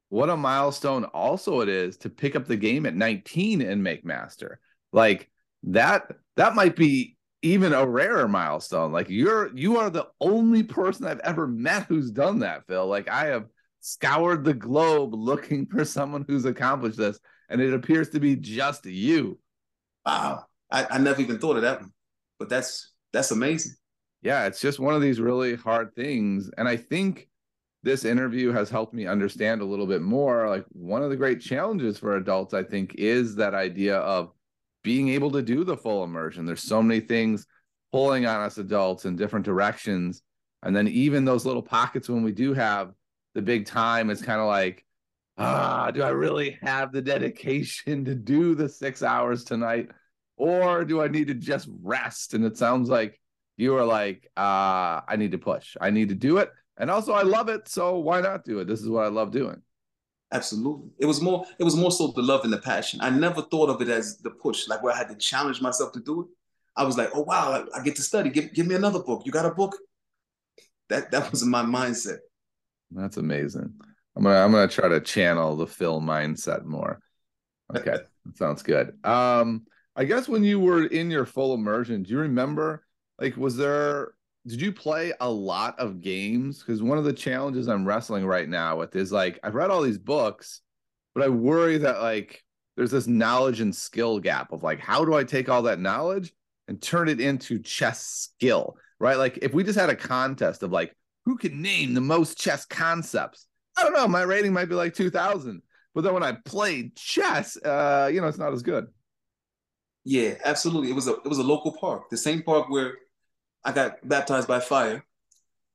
[0.09, 4.05] what a milestone also it is to pick up the game at 19 and make
[4.05, 4.59] master.
[4.91, 5.29] Like
[5.63, 8.91] that that might be even a rarer milestone.
[8.91, 12.85] Like you're you are the only person I've ever met who's done that, Phil.
[12.85, 13.47] Like I have
[13.79, 18.85] scoured the globe looking for someone who's accomplished this, and it appears to be just
[18.85, 19.39] you.
[20.05, 20.45] Wow.
[20.71, 21.91] I, I never even thought of that one.
[22.39, 23.73] But that's that's amazing.
[24.21, 26.49] Yeah, it's just one of these really hard things.
[26.57, 27.27] And I think
[27.83, 30.47] this interview has helped me understand a little bit more.
[30.47, 34.31] Like one of the great challenges for adults, I think, is that idea of
[34.83, 36.45] being able to do the full immersion.
[36.45, 37.47] There's so many things
[37.91, 40.21] pulling on us adults in different directions.
[40.63, 42.91] And then even those little pockets when we do have
[43.33, 44.85] the big time, it's kind of like,
[45.37, 49.89] ah, do I really have the dedication to do the six hours tonight?
[50.37, 52.33] Or do I need to just rest?
[52.33, 53.20] And it sounds like
[53.61, 55.77] you are like, uh, I need to push.
[55.79, 56.49] I need to do it.
[56.77, 57.67] And also I love it.
[57.67, 58.67] So why not do it?
[58.67, 59.61] This is what I love doing.
[60.33, 60.89] Absolutely.
[60.97, 63.01] It was more, it was more so the love and the passion.
[63.01, 65.91] I never thought of it as the push, like where I had to challenge myself
[65.93, 66.27] to do it.
[66.75, 68.29] I was like, oh wow, I, I get to study.
[68.29, 69.23] Give, give me another book.
[69.25, 69.77] You got a book?
[70.89, 72.17] That that was my mindset.
[72.91, 73.73] That's amazing.
[74.15, 76.99] I'm gonna I'm gonna try to channel the Phil mindset more.
[77.75, 78.93] Okay, that sounds good.
[79.05, 82.83] Um, I guess when you were in your full immersion, do you remember
[83.21, 84.13] like was there
[84.47, 86.59] did you play a lot of games?
[86.59, 89.83] Because one of the challenges I'm wrestling right now with is like I've read all
[89.83, 90.61] these books,
[91.13, 92.43] but I worry that like
[92.75, 96.33] there's this knowledge and skill gap of like how do I take all that knowledge
[96.67, 99.17] and turn it into chess skill, right?
[99.17, 102.65] Like if we just had a contest of like who can name the most chess
[102.65, 103.45] concepts,
[103.77, 105.61] I don't know, my rating might be like 2000.
[105.93, 108.87] But then when I played chess, uh, you know, it's not as good.
[110.03, 110.89] Yeah, absolutely.
[110.89, 112.95] It was a it was a local park, the same park where
[113.63, 115.05] I got baptized by fire.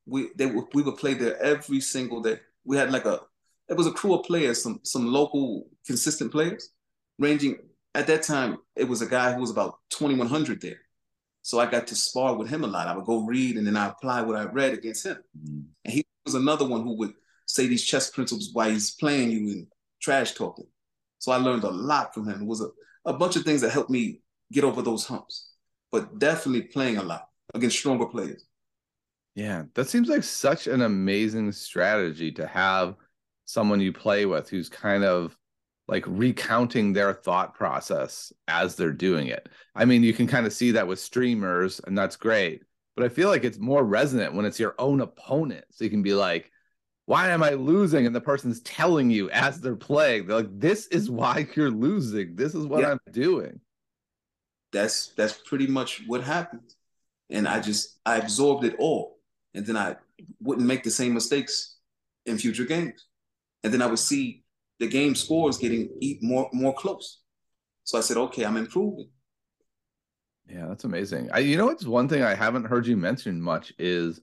[0.05, 2.39] We they we would play there every single day.
[2.65, 3.21] We had like a
[3.69, 6.69] it was a crew of players, some some local consistent players,
[7.19, 7.57] ranging
[7.95, 8.57] at that time.
[8.75, 10.79] It was a guy who was about twenty one hundred there,
[11.41, 12.87] so I got to spar with him a lot.
[12.87, 15.61] I would go read and then I apply what I read against him, mm-hmm.
[15.85, 17.13] and he was another one who would
[17.45, 19.67] say these chess principles while he's playing you and
[20.01, 20.67] trash talking.
[21.19, 22.41] So I learned a lot from him.
[22.41, 22.69] It was a,
[23.05, 24.21] a bunch of things that helped me
[24.51, 25.49] get over those humps,
[25.91, 28.45] but definitely playing a lot against stronger players.
[29.35, 32.95] Yeah, that seems like such an amazing strategy to have
[33.45, 35.37] someone you play with who's kind of
[35.87, 39.47] like recounting their thought process as they're doing it.
[39.75, 42.63] I mean, you can kind of see that with streamers, and that's great.
[42.95, 45.65] But I feel like it's more resonant when it's your own opponent.
[45.69, 46.51] So you can be like,
[47.05, 48.07] why am I losing?
[48.07, 52.35] And the person's telling you as they're playing, they're like, this is why you're losing.
[52.35, 53.61] This is what I'm doing.
[54.73, 56.76] That's that's pretty much what happens
[57.29, 59.19] and I just I absorbed it all,
[59.53, 59.95] and then I
[60.41, 61.77] wouldn't make the same mistakes
[62.25, 63.05] in future games,
[63.63, 64.43] and then I would see
[64.79, 65.89] the game scores getting
[66.21, 67.21] more more close.
[67.83, 69.09] So I said, okay, I'm improving.
[70.49, 71.29] Yeah, that's amazing.
[71.33, 74.21] I, you know, it's one thing I haven't heard you mention much is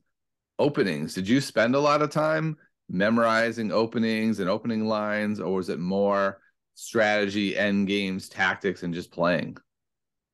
[0.59, 1.15] openings.
[1.15, 2.57] Did you spend a lot of time
[2.89, 6.41] memorizing openings and opening lines, or was it more
[6.75, 9.57] strategy, end games, tactics, and just playing?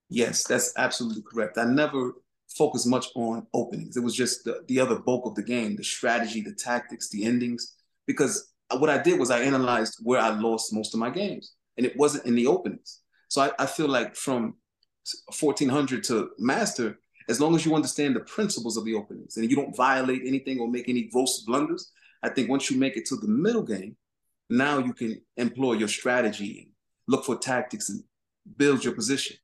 [0.08, 1.58] Yes, that's absolutely correct.
[1.58, 2.12] I never
[2.56, 3.96] focus much on openings.
[3.96, 7.24] It was just the, the other bulk of the game, the strategy, the tactics, the
[7.24, 7.76] endings.
[8.06, 11.86] Because what I did was I analyzed where I lost most of my games, and
[11.86, 13.00] it wasn't in the openings.
[13.28, 14.54] So I, I feel like from
[15.38, 19.56] 1400 to master, as long as you understand the principles of the openings and you
[19.56, 23.16] don't violate anything or make any gross blunders, I think once you make it to
[23.16, 23.96] the middle game,
[24.48, 26.72] now you can employ your strategy and
[27.06, 28.02] look for tactics and
[28.56, 29.36] build your position.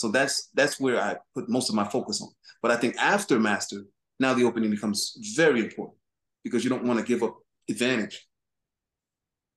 [0.00, 2.30] So that's that's where I put most of my focus on.
[2.62, 3.82] But I think after master,
[4.18, 5.98] now the opening becomes very important
[6.42, 7.36] because you don't want to give up
[7.68, 8.26] advantage.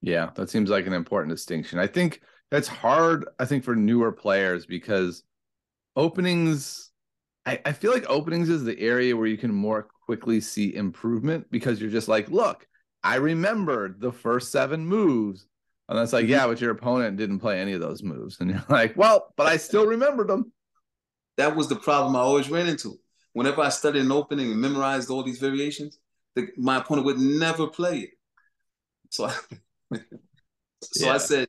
[0.02, 1.80] Yeah, that seems like an important distinction.
[1.80, 2.20] I think
[2.52, 5.24] that's hard, I think, for newer players because
[5.96, 6.92] openings,
[7.46, 11.48] I, I feel like openings is the area where you can more quickly see improvement
[11.52, 12.68] because you're just like, look,
[13.02, 15.48] I remembered the first seven moves.
[15.90, 18.40] And that's like, yeah, but your opponent didn't play any of those moves.
[18.40, 20.52] And you're like, well, but I still remembered them.
[21.38, 23.00] That was the problem I always ran into.
[23.34, 25.98] Whenever I studied an opening and memorized all these variations,
[26.36, 28.10] the, my opponent would never play it.
[29.10, 29.36] So I,
[30.84, 31.14] so yeah.
[31.14, 31.48] I said,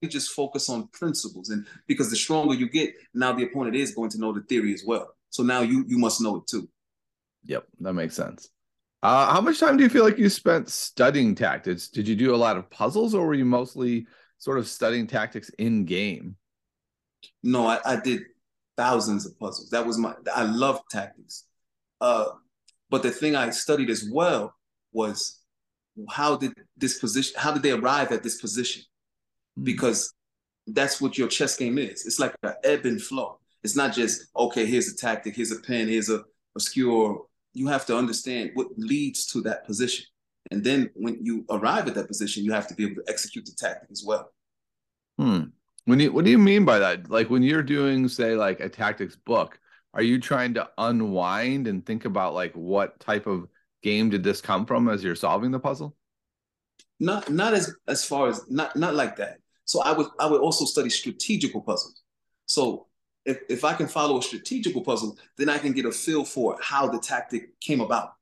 [0.00, 1.48] you just focus on principles.
[1.48, 4.72] And because the stronger you get, now the opponent is going to know the theory
[4.72, 5.14] as well.
[5.30, 6.68] So now you you must know it too.
[7.44, 8.48] Yep, that makes sense.
[9.04, 11.88] Uh, how much time do you feel like you spent studying tactics?
[11.88, 14.06] Did you do a lot of puzzles, or were you mostly
[14.38, 16.36] sort of studying tactics in game?
[17.42, 18.22] No, I, I did
[18.78, 19.68] thousands of puzzles.
[19.68, 20.14] That was my.
[20.34, 21.44] I love tactics,
[22.00, 22.28] uh,
[22.88, 24.54] but the thing I studied as well
[24.90, 25.38] was
[26.08, 27.34] how did this position?
[27.36, 28.84] How did they arrive at this position?
[29.58, 29.64] Mm-hmm.
[29.64, 30.14] Because
[30.66, 32.06] that's what your chess game is.
[32.06, 33.38] It's like an ebb and flow.
[33.62, 34.64] It's not just okay.
[34.64, 35.36] Here's a tactic.
[35.36, 35.88] Here's a pin.
[35.88, 36.24] Here's a,
[36.56, 37.18] a skewer
[37.54, 40.04] you have to understand what leads to that position.
[40.50, 43.46] And then when you arrive at that position, you have to be able to execute
[43.46, 44.32] the tactic as well.
[45.18, 45.44] Hmm.
[45.86, 47.10] When you what do you mean by that?
[47.10, 49.58] Like when you're doing, say, like a tactics book,
[49.94, 53.46] are you trying to unwind and think about like what type of
[53.82, 55.96] game did this come from as you're solving the puzzle?
[57.00, 59.38] Not not as as far as not not like that.
[59.64, 62.02] So I would I would also study strategical puzzles.
[62.46, 62.88] So
[63.24, 66.58] if, if I can follow a strategical puzzle, then I can get a feel for
[66.60, 68.12] how the tactic came about.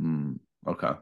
[0.00, 0.92] Mm, okay.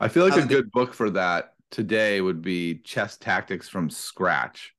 [0.00, 3.90] I feel like how a good book for that today would be Chess Tactics from
[3.90, 4.74] Scratch.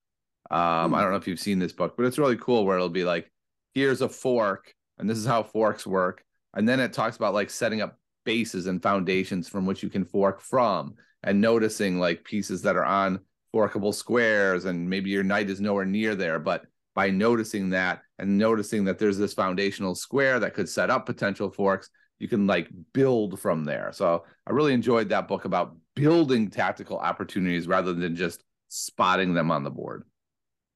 [0.49, 0.57] Um.
[0.59, 0.93] I hmm.
[0.93, 3.31] don't know if you've seen this book, but it's really cool where it'll be like,
[3.73, 6.23] here's a fork, and this is how forks work.
[6.53, 10.03] And then it talks about like setting up bases and foundations from which you can
[10.03, 13.19] fork from and noticing like pieces that are on
[13.51, 16.65] forkable squares and maybe your knight is nowhere near there but
[16.97, 21.51] by noticing that and noticing that there's this foundational square that could set up potential
[21.51, 23.91] forks you can like build from there.
[23.93, 29.51] So i really enjoyed that book about building tactical opportunities rather than just spotting them
[29.51, 30.05] on the board.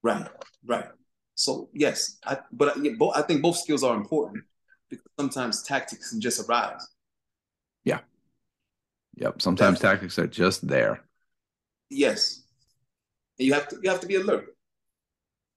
[0.03, 0.29] Right
[0.63, 0.85] right.
[1.33, 4.43] So yes I, but I, both, I think both skills are important
[4.91, 6.87] because sometimes tactics can just arise.
[7.83, 8.01] Yeah.
[9.15, 11.03] Yep sometimes tactics are just there.
[11.89, 12.43] Yes.
[13.39, 14.55] And you have to you have to be alert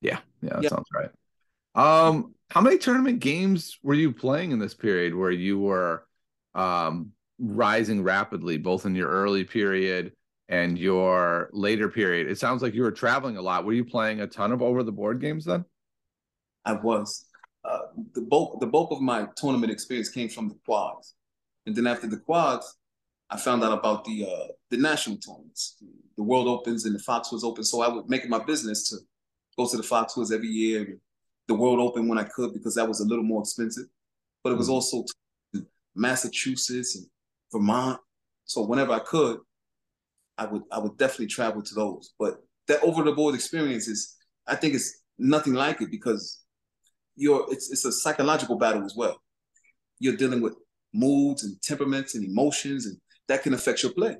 [0.05, 1.11] yeah, yeah, that sounds right.
[1.75, 6.07] Um, how many tournament games were you playing in this period where you were
[6.55, 10.13] um rising rapidly, both in your early period
[10.49, 12.31] and your later period?
[12.31, 13.65] It sounds like you were traveling a lot.
[13.65, 15.65] Were you playing a ton of over the board games then?
[16.65, 17.27] I was.
[17.65, 21.15] Uh, the bulk the bulk of my tournament experience came from the quads,
[21.65, 22.77] and then after the quads,
[23.31, 25.83] I found out about the uh, the national tournaments,
[26.19, 27.65] the World Opens and the Foxwoods Open.
[27.65, 28.99] So I would make it my business to
[29.57, 30.99] go to the Foxwoods every year,
[31.47, 33.85] the World Open when I could because that was a little more expensive.
[34.43, 34.75] But it was mm-hmm.
[34.75, 35.05] also
[35.95, 37.07] Massachusetts and
[37.53, 38.01] Vermont.
[38.45, 39.39] So whenever I could,
[40.37, 42.15] I would I would definitely travel to those.
[42.19, 42.39] But
[42.69, 46.43] that over the board experience is, I think it's nothing like it because
[47.17, 49.21] you're it's it's a psychological battle as well.
[49.99, 50.57] You're dealing with
[50.93, 52.97] moods and temperaments and emotions, and
[53.29, 54.17] that can affect your play.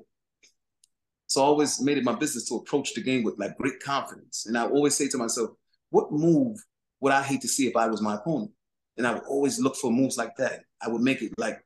[1.35, 4.45] So I always made it my business to approach the game with like great confidence.
[4.45, 5.49] And I always say to myself,
[5.89, 6.57] what move
[7.01, 8.51] would I hate to see if I was my opponent?
[8.95, 10.61] And I would always look for moves like that.
[10.81, 11.59] I would make it like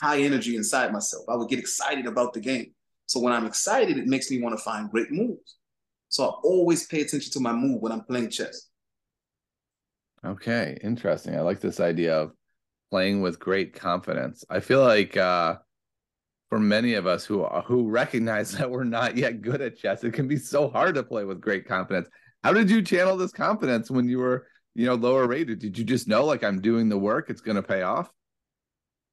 [0.00, 1.26] high energy inside myself.
[1.28, 2.72] I would get excited about the game.
[3.04, 5.56] So when I'm excited, it makes me want to find great moves.
[6.08, 8.70] So I always pay attention to my move when I'm playing chess.
[10.24, 11.36] Okay, interesting.
[11.36, 12.32] I like this idea of
[12.90, 14.42] playing with great confidence.
[14.48, 15.56] I feel like uh
[16.52, 20.12] for many of us who who recognize that we're not yet good at chess, it
[20.12, 22.10] can be so hard to play with great confidence.
[22.44, 25.60] How did you channel this confidence when you were, you know, lower rated?
[25.60, 28.12] Did you just know like I'm doing the work, it's going to pay off?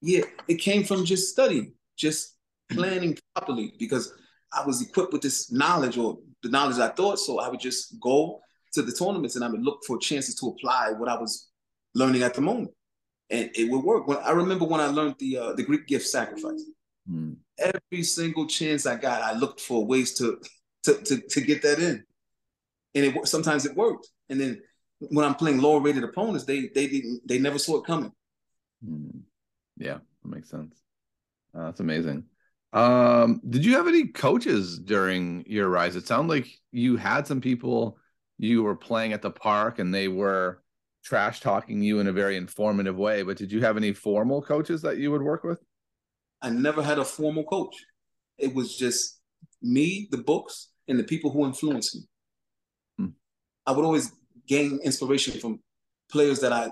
[0.02, 2.36] Yeah, it came from just studying, just
[2.70, 4.12] planning properly because
[4.52, 7.20] I was equipped with this knowledge or the knowledge I thought.
[7.20, 8.42] So I would just go
[8.74, 11.48] to the tournaments and I would look for chances to apply what I was
[11.96, 12.72] learning at the moment,
[13.30, 14.10] and it would work.
[14.10, 16.66] When I remember when I learned the uh, the Greek gift sacrifice,
[17.10, 17.38] Mm.
[17.58, 20.40] Every single chance I got, I looked for ways to
[20.84, 22.04] to to, to get that in,
[22.96, 24.08] and it sometimes it worked.
[24.30, 24.62] And then
[25.00, 28.12] when I'm playing lower rated opponents, they they didn't they never saw it coming.
[28.86, 29.22] Mm.
[29.78, 30.76] Yeah, that makes sense.
[31.56, 32.26] Uh, that's amazing.
[32.72, 35.96] Um, did you have any coaches during your rise?
[35.96, 37.98] It sounded like you had some people
[38.38, 40.62] you were playing at the park and they were
[41.04, 43.24] trash talking you in a very informative way.
[43.24, 45.60] But did you have any formal coaches that you would work with?
[46.42, 47.76] I never had a formal coach.
[48.38, 49.20] It was just
[49.62, 52.02] me, the books, and the people who influenced me.
[52.98, 53.10] Hmm.
[53.66, 54.12] I would always
[54.48, 55.60] gain inspiration from
[56.12, 56.72] players that I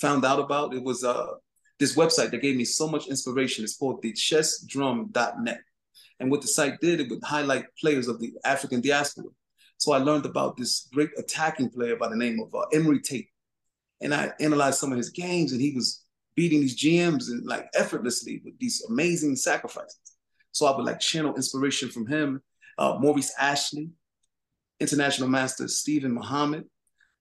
[0.00, 0.74] found out about.
[0.74, 1.26] It was uh,
[1.78, 3.64] this website that gave me so much inspiration.
[3.64, 5.60] It's called the chessdrum.net.
[6.20, 9.26] And what the site did, it would highlight players of the African diaspora.
[9.78, 13.28] So I learned about this great attacking player by the name of uh, Emory Tate.
[14.00, 17.68] And I analyzed some of his games, and he was beating these GMs and like
[17.74, 19.98] effortlessly with these amazing sacrifices.
[20.52, 22.42] So I would like channel inspiration from him.
[22.78, 23.90] Uh, Maurice Ashley,
[24.80, 26.64] international master Stephen Muhammad,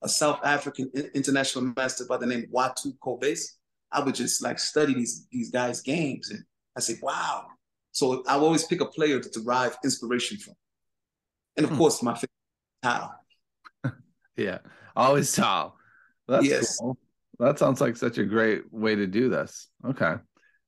[0.01, 3.45] a South African international master by the name Watu Kobese.
[3.91, 6.43] I would just like study these these guys' games, and
[6.75, 7.47] I say, wow.
[7.91, 10.53] So I always pick a player to derive inspiration from,
[11.57, 11.77] and of hmm.
[11.77, 12.29] course, my favorite
[12.81, 13.15] Tal.
[14.37, 14.59] yeah,
[14.95, 15.75] always Tal.
[16.27, 16.77] That's yes.
[16.77, 16.97] cool.
[17.39, 19.67] That sounds like such a great way to do this.
[19.85, 20.15] Okay.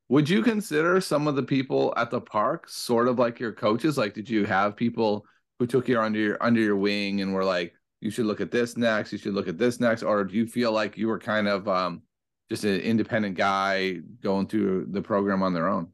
[0.09, 3.97] Would you consider some of the people at the park sort of like your coaches?
[3.97, 5.25] Like, did you have people
[5.59, 8.51] who took you under your under your wing and were like, you should look at
[8.51, 11.19] this next, you should look at this next, or do you feel like you were
[11.19, 12.01] kind of um,
[12.49, 15.87] just an independent guy going through the program on their own?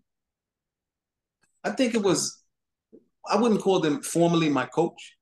[1.64, 2.42] I think it was.
[3.30, 5.18] I wouldn't call them formally my coach.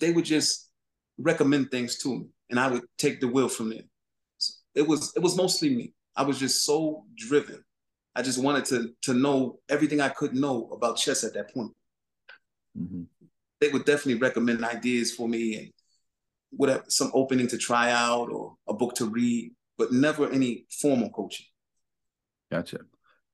[0.00, 0.70] They would just
[1.18, 3.84] recommend things to me, and I would take the will from there.
[4.76, 5.92] It was it was mostly me.
[6.14, 7.64] I was just so driven.
[8.14, 11.72] I just wanted to to know everything I could know about chess at that point.
[12.78, 13.02] Mm-hmm
[13.60, 15.70] they would definitely recommend ideas for me and
[16.50, 21.10] whatever some opening to try out or a book to read, but never any formal
[21.10, 21.46] coaching.
[22.50, 22.78] Gotcha.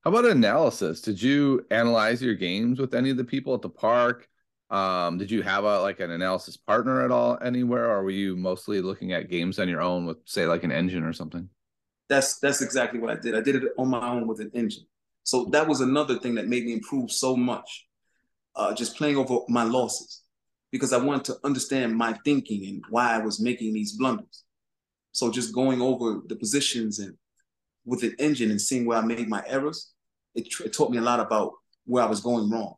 [0.03, 1.01] How about analysis?
[1.01, 4.29] Did you analyze your games with any of the people at the park?
[4.73, 8.37] Um, did you have a like an analysis partner at all anywhere, or were you
[8.37, 11.49] mostly looking at games on your own with, say, like an engine or something?
[12.09, 13.37] That's that's exactly what I did.
[13.37, 14.85] I did it on my own with an engine.
[15.25, 17.87] So that was another thing that made me improve so much
[18.57, 20.23] uh, just playing over my losses
[20.71, 24.45] because I wanted to understand my thinking and why I was making these blunders.
[25.13, 27.15] So just going over the positions and
[27.85, 29.93] with an engine and seeing where I made my errors,
[30.35, 31.53] it, it taught me a lot about
[31.85, 32.75] where I was going wrong.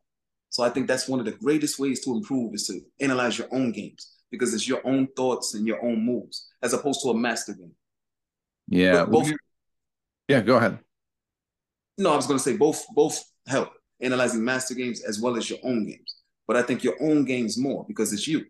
[0.55, 3.49] So I think that's one of the greatest ways to improve is to analyze your
[3.51, 7.13] own games because it's your own thoughts and your own moves as opposed to a
[7.13, 7.73] master game.
[8.69, 9.03] Yeah.
[9.03, 9.33] Both,
[10.29, 10.79] yeah, go ahead.
[11.97, 15.49] No, I was going to say both both help analyzing master games as well as
[15.49, 16.21] your own games.
[16.47, 18.45] But I think your own games more because it's you.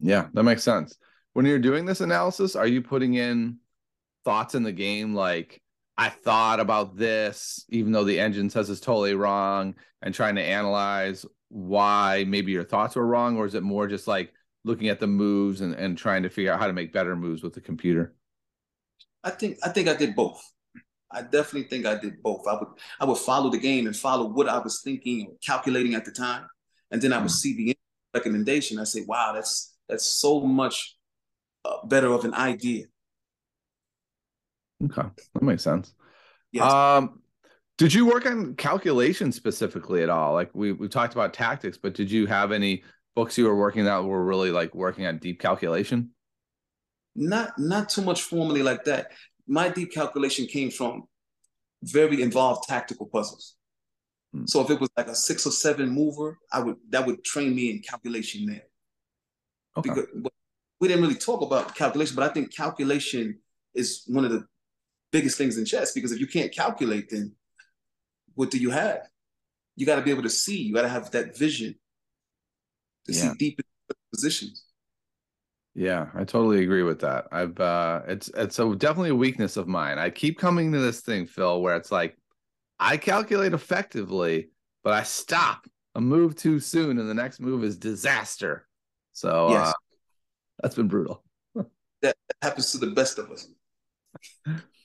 [0.00, 0.98] Yeah, that makes sense.
[1.34, 3.58] When you're doing this analysis, are you putting in
[4.24, 5.62] thoughts in the game like
[5.96, 10.42] I thought about this, even though the engine says it's totally wrong, and trying to
[10.42, 14.32] analyze why maybe your thoughts were wrong, or is it more just like
[14.64, 17.42] looking at the moves and, and trying to figure out how to make better moves
[17.42, 18.14] with the computer?
[19.22, 20.40] I think I think I did both.
[21.10, 22.46] I definitely think I did both.
[22.48, 22.68] I would
[23.00, 26.12] I would follow the game and follow what I was thinking or calculating at the
[26.12, 26.46] time,
[26.90, 27.34] and then I would mm.
[27.42, 27.76] see the
[28.14, 28.78] recommendation.
[28.78, 30.96] I say, "Wow, that's that's so much
[31.64, 32.86] uh, better of an idea."
[34.84, 35.94] Okay, that makes sense.
[36.52, 36.70] Yes.
[36.70, 37.20] Um,
[37.78, 40.32] did you work on calculation specifically at all?
[40.32, 42.84] Like we we talked about tactics, but did you have any
[43.14, 46.10] books you were working that were really like working on deep calculation?
[47.14, 49.12] Not not too much formally like that
[49.46, 51.04] my deep calculation came from
[51.82, 53.54] very involved tactical puzzles.
[54.32, 54.46] Hmm.
[54.46, 57.54] So if it was like a six or seven mover, I would that would train
[57.54, 58.64] me in calculation there.
[59.76, 59.90] Okay.
[59.90, 60.06] Because
[60.80, 63.38] we didn't really talk about calculation, but I think calculation
[63.74, 64.44] is one of the
[65.12, 67.34] biggest things in chess because if you can't calculate, then
[68.36, 69.00] what do you have?
[69.74, 70.62] You got to be able to see.
[70.62, 71.74] You got to have that vision
[73.06, 73.32] to yeah.
[73.32, 73.60] see deep
[74.14, 74.62] positions.
[75.74, 77.26] Yeah, I totally agree with that.
[77.32, 79.98] I've uh it's it's a definitely a weakness of mine.
[79.98, 82.16] I keep coming to this thing, Phil, where it's like
[82.78, 84.48] I calculate effectively,
[84.82, 88.66] but I stop a move too soon and the next move is disaster.
[89.12, 89.68] So yes.
[89.68, 89.72] uh
[90.62, 91.22] that's been brutal.
[92.00, 93.46] that happens to the best of us.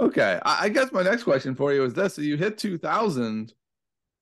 [0.00, 0.40] okay.
[0.44, 2.14] I, I guess my next question for you is this.
[2.14, 3.52] So you hit 2000.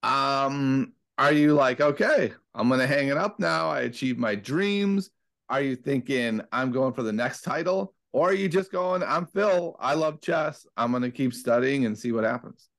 [0.02, 3.70] Um, are you like, okay, I'm gonna hang it up now.
[3.70, 5.10] I achieved my dreams
[5.52, 7.94] are you thinking I'm going for the next title?
[8.12, 10.66] Or are you just going, I'm Phil, I love chess.
[10.78, 12.70] I'm going to keep studying and see what happens?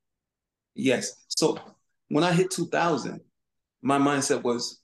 [0.74, 1.24] Yes.
[1.28, 1.59] So
[2.09, 3.22] when I hit 2000,
[3.84, 4.82] my mindset was,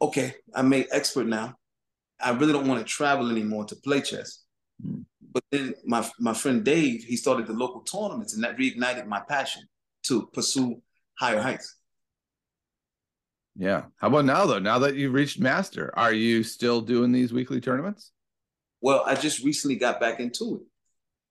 [0.00, 1.56] okay, I made expert now.
[2.18, 4.44] I really don't want to travel anymore to play chess.
[4.82, 5.04] Mm.
[5.36, 9.20] But then my my friend Dave, he started the local tournaments, and that reignited my
[9.20, 9.64] passion
[10.04, 10.80] to pursue
[11.18, 11.76] higher heights.
[13.54, 13.82] Yeah.
[13.98, 14.60] How about now though?
[14.60, 18.12] Now that you've reached master, are you still doing these weekly tournaments?
[18.80, 20.62] Well, I just recently got back into it.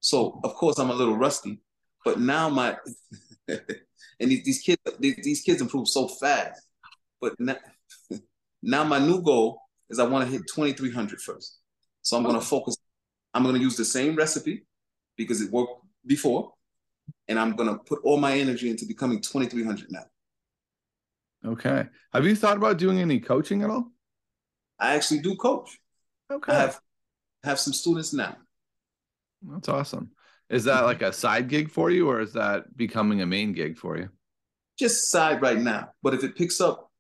[0.02, 1.62] So of course I'm a little rusty,
[2.04, 2.78] but now my
[3.48, 3.60] and
[4.20, 6.62] these, these kids these, these kids improve so fast.
[7.20, 7.58] But now,
[8.62, 11.58] now my new goal is I want to hit 2300 first.
[12.04, 12.44] So I'm going to oh.
[12.44, 12.78] focus.
[13.36, 14.66] I'm going to use the same recipe
[15.18, 16.54] because it worked before,
[17.28, 20.06] and I'm going to put all my energy into becoming 2300 now.
[21.46, 21.86] Okay.
[22.14, 23.92] Have you thought about doing any coaching at all?
[24.80, 25.78] I actually do coach.
[26.32, 26.52] Okay.
[26.52, 26.80] I have
[27.46, 28.36] have some students now.
[29.42, 30.12] That's awesome.
[30.50, 33.78] Is that like a side gig for you, or is that becoming a main gig
[33.78, 34.10] for you?
[34.78, 36.92] Just side right now, but if it picks up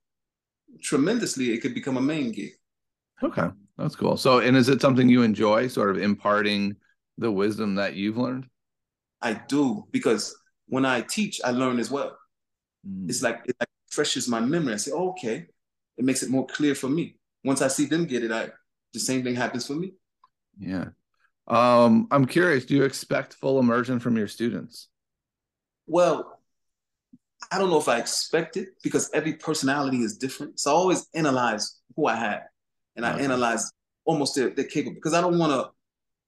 [0.81, 2.51] tremendously, it could become a main gig.
[3.21, 4.17] Okay, that's cool.
[4.17, 6.76] So, and is it something you enjoy, sort of imparting
[7.17, 8.47] the wisdom that you've learned?
[9.21, 10.36] I do because
[10.67, 12.17] when I teach, I learn as well.
[12.88, 13.09] Mm.
[13.09, 14.73] It's like it like freshes my memory.
[14.73, 15.47] I say, oh, okay,
[15.97, 17.17] it makes it more clear for me.
[17.43, 18.49] Once I see them get it, I
[18.93, 19.93] the same thing happens for me.
[20.57, 20.86] Yeah.
[21.47, 24.88] Um, I'm curious, do you expect full immersion from your students?
[25.86, 26.39] Well,
[27.51, 30.59] I don't know if I expect it because every personality is different.
[30.59, 32.41] So I always analyze who I have
[32.96, 33.72] and I analyze
[34.06, 35.72] almost their, their capable because I don't want to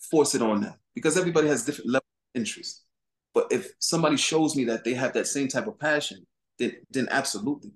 [0.09, 2.05] force it on them because everybody has different level
[2.35, 2.83] of interest.
[3.33, 6.25] But if somebody shows me that they have that same type of passion,
[6.59, 7.71] then then absolutely,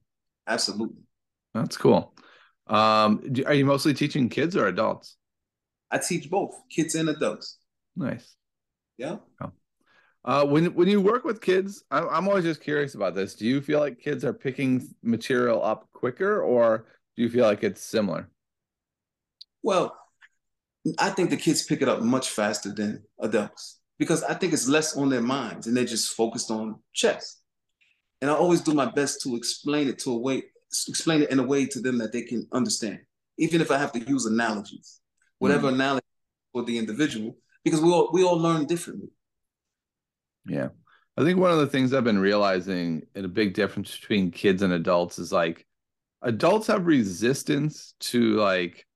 [0.48, 1.04] absolutely.
[1.54, 2.16] That's cool.
[2.68, 5.18] Um, are you mostly teaching kids or adults?
[5.92, 7.58] I teach both kids and adults.
[7.96, 8.36] Nice.
[8.98, 9.18] Yeah.
[9.42, 9.52] Oh.
[10.24, 13.36] Uh, when when you work with kids, I'm, I'm always just curious about this.
[13.36, 16.86] Do you feel like kids are picking material up quicker, or
[17.16, 18.30] do you feel like it's similar?
[19.64, 19.96] Well,
[20.98, 24.68] I think the kids pick it up much faster than adults because I think it's
[24.68, 27.38] less on their minds and they're just focused on chess.
[28.22, 30.44] And I always do my best to explain it to a way,
[30.88, 33.00] explain it in a way to them that they can understand,
[33.38, 35.00] even if I have to use analogies,
[35.40, 35.76] whatever mm.
[35.76, 36.06] analogy
[36.52, 39.10] for the individual, because we all we all learn differently.
[40.46, 40.70] Yeah.
[41.18, 44.62] I think one of the things I've been realizing in a big difference between kids
[44.62, 45.68] and adults is like
[46.22, 48.88] adults have resistance to like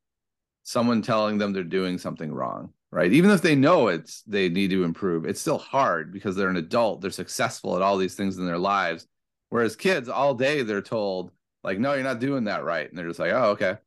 [0.66, 3.14] someone telling them they're doing something wrong, right?
[3.14, 6.58] Even if they know it's they need to improve, it's still hard because they're an
[6.58, 9.08] adult, they're successful at all these things in their lives.
[9.50, 11.32] Whereas kids all day they're told
[11.64, 13.78] like, no, you're not doing that right, and they're just like, oh, okay.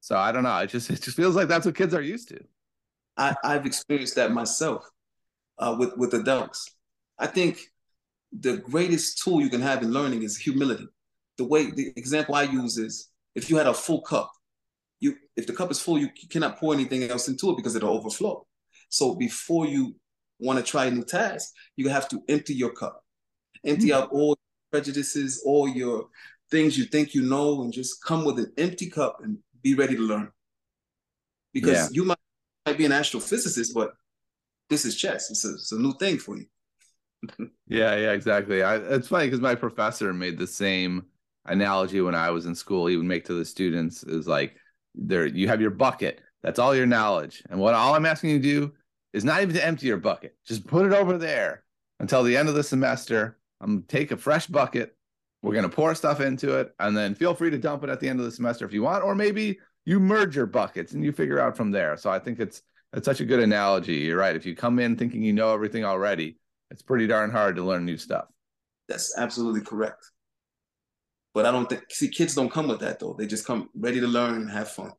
[0.00, 0.56] So I don't know.
[0.58, 2.40] It just it just feels like that's what kids are used to.
[3.16, 4.88] I, I've experienced that myself
[5.58, 6.70] uh, with with adults.
[7.18, 7.58] I think
[8.32, 10.86] the greatest tool you can have in learning is humility.
[11.36, 14.30] The way the example I use is if you had a full cup
[15.00, 17.96] you if the cup is full, you cannot pour anything else into it because it'll
[17.96, 18.46] overflow.
[18.88, 19.94] So before you
[20.38, 23.02] want to try a new task, you have to empty your cup,
[23.64, 24.02] empty mm-hmm.
[24.02, 24.36] out all
[24.70, 26.08] prejudices, all your
[26.50, 29.96] things you think you know, and just come with an empty cup and be ready
[29.96, 30.30] to learn.
[31.52, 31.88] Because yeah.
[31.92, 32.18] you might,
[32.66, 33.92] might be an astrophysicist, but
[34.68, 35.30] this is chess.
[35.30, 36.46] It's a, it's a new thing for you.
[37.66, 38.62] yeah, yeah, exactly.
[38.62, 41.06] I, it's funny because my professor made the same
[41.46, 42.86] analogy when I was in school.
[42.86, 44.56] He would make to the students is like
[44.98, 46.20] there you have your bucket.
[46.42, 47.42] That's all your knowledge.
[47.50, 48.72] And what all I'm asking you to do
[49.12, 50.36] is not even to empty your bucket.
[50.46, 51.64] Just put it over there
[52.00, 53.38] until the end of the semester.
[53.60, 54.96] I'm gonna take a fresh bucket.
[55.42, 58.08] We're gonna pour stuff into it, and then feel free to dump it at the
[58.08, 61.12] end of the semester if you want, or maybe you merge your buckets and you
[61.12, 61.96] figure out from there.
[61.96, 63.96] So I think it's it's such a good analogy.
[63.96, 64.36] You're right.
[64.36, 66.38] If you come in thinking you know everything already,
[66.70, 68.26] it's pretty darn hard to learn new stuff.
[68.88, 70.04] That's absolutely correct.
[71.38, 73.14] But I don't think see kids don't come with that though.
[73.16, 74.90] They just come ready to learn and have fun.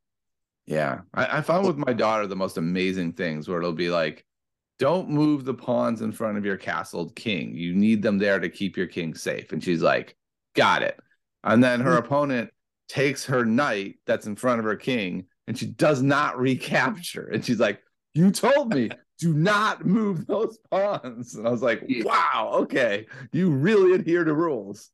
[0.66, 1.00] Yeah.
[1.14, 4.24] I, I found with my daughter the most amazing things where it'll be like,
[4.78, 7.54] don't move the pawns in front of your castled king.
[7.56, 9.52] You need them there to keep your king safe.
[9.52, 10.16] And she's like,
[10.56, 10.98] got it.
[11.44, 12.06] And then her mm-hmm.
[12.06, 12.52] opponent
[12.88, 17.28] takes her knight that's in front of her king and she does not recapture.
[17.34, 17.82] And she's like,
[18.14, 21.36] You told me do not move those pawns.
[21.36, 23.08] And I was like, Wow, okay.
[23.34, 24.90] You really adhere to rules.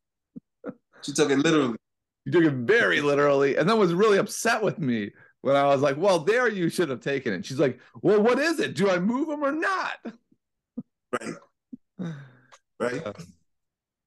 [1.06, 1.76] She took it literally.
[2.24, 5.80] You took it very literally, and then was really upset with me when I was
[5.80, 8.74] like, "Well, there you should have taken it." She's like, "Well, what is it?
[8.74, 9.98] Do I move them or not?"
[11.20, 11.34] Right.
[12.78, 13.06] Right.
[13.06, 13.14] Uh,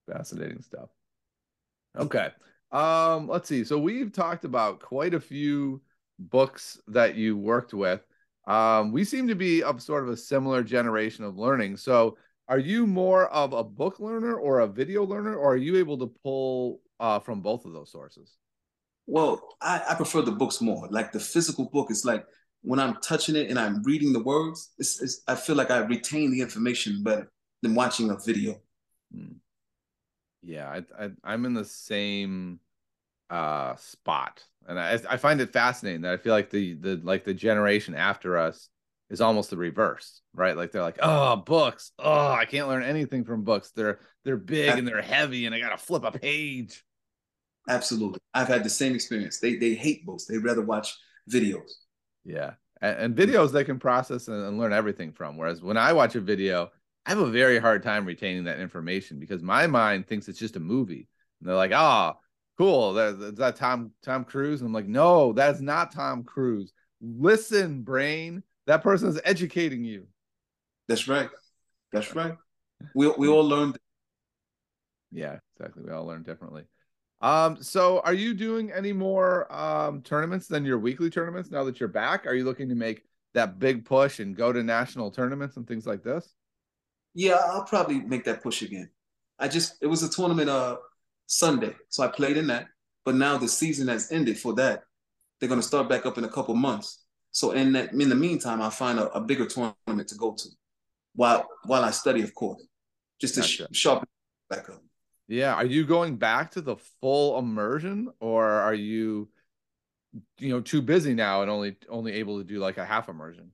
[0.07, 0.89] fascinating stuff.
[1.97, 2.29] Okay.
[2.71, 3.63] Um, let's see.
[3.63, 5.81] So we've talked about quite a few
[6.19, 8.05] books that you worked with.
[8.47, 11.77] Um, we seem to be of sort of a similar generation of learning.
[11.77, 12.15] So
[12.47, 15.97] are you more of a book learner or a video learner, or are you able
[15.99, 18.37] to pull uh, from both of those sources?
[19.07, 20.87] Well, I, I, prefer the books more.
[20.91, 22.25] Like the physical book is like
[22.61, 25.79] when I'm touching it and I'm reading the words, it's, it's, I feel like I
[25.79, 27.31] retain the information better
[27.63, 28.61] than watching a video.
[29.13, 29.37] Hmm.
[30.41, 32.59] Yeah, I, I, am in the same
[33.29, 37.25] uh, spot, and I, I find it fascinating that I feel like the the like
[37.25, 38.69] the generation after us
[39.09, 40.55] is almost the reverse, right?
[40.55, 43.71] Like they're like, oh, books, oh, I can't learn anything from books.
[43.75, 46.85] They're they're big and they're heavy, and I gotta flip a page.
[47.69, 48.19] Absolutely.
[48.33, 49.39] I've had the same experience.
[49.39, 50.25] They they hate books.
[50.25, 50.97] They'd rather watch
[51.31, 51.69] videos.
[52.25, 52.53] Yeah.
[52.81, 55.37] And, and videos they can process and, and learn everything from.
[55.37, 56.71] Whereas when I watch a video,
[57.05, 60.55] I have a very hard time retaining that information because my mind thinks it's just
[60.55, 61.07] a movie.
[61.39, 62.13] And they're like, oh,
[62.57, 62.93] cool.
[62.93, 64.61] That, that Tom Tom Cruise.
[64.61, 66.73] And I'm like, no, that's not Tom Cruise.
[67.01, 68.43] Listen, brain.
[68.65, 70.07] That person is educating you.
[70.87, 71.29] That's right.
[71.91, 72.35] That's right.
[72.95, 73.77] We we all learned.
[75.11, 75.83] Yeah, exactly.
[75.85, 76.63] We all learn differently.
[77.21, 81.79] Um, so are you doing any more um tournaments than your weekly tournaments now that
[81.79, 82.25] you're back?
[82.25, 83.03] Are you looking to make
[83.33, 86.33] that big push and go to national tournaments and things like this?
[87.13, 88.89] Yeah, I'll probably make that push again.
[89.37, 90.77] I just it was a tournament uh
[91.27, 92.67] Sunday, so I played in that.
[93.05, 94.83] But now the season has ended for that.
[95.39, 97.05] They're gonna start back up in a couple months.
[97.31, 100.49] So in that in the meantime, I'll find a, a bigger tournament to go to
[101.15, 102.65] while while I study, of course,
[103.19, 103.67] just to gotcha.
[103.71, 104.07] sh- sharpen
[104.49, 104.81] back up.
[105.29, 105.53] Yeah.
[105.53, 109.29] Are you going back to the full immersion or are you
[110.39, 113.51] you know too busy now and only only able to do like a half immersion?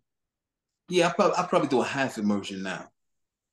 [0.88, 2.90] Yeah, I probably I probably do a half immersion now.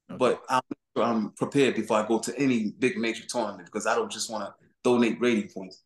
[0.09, 0.19] Okay.
[0.19, 0.61] But I'm,
[0.97, 4.45] I'm prepared before I go to any big major tournament because I don't just want
[4.45, 4.55] to
[4.85, 5.83] donate rating points.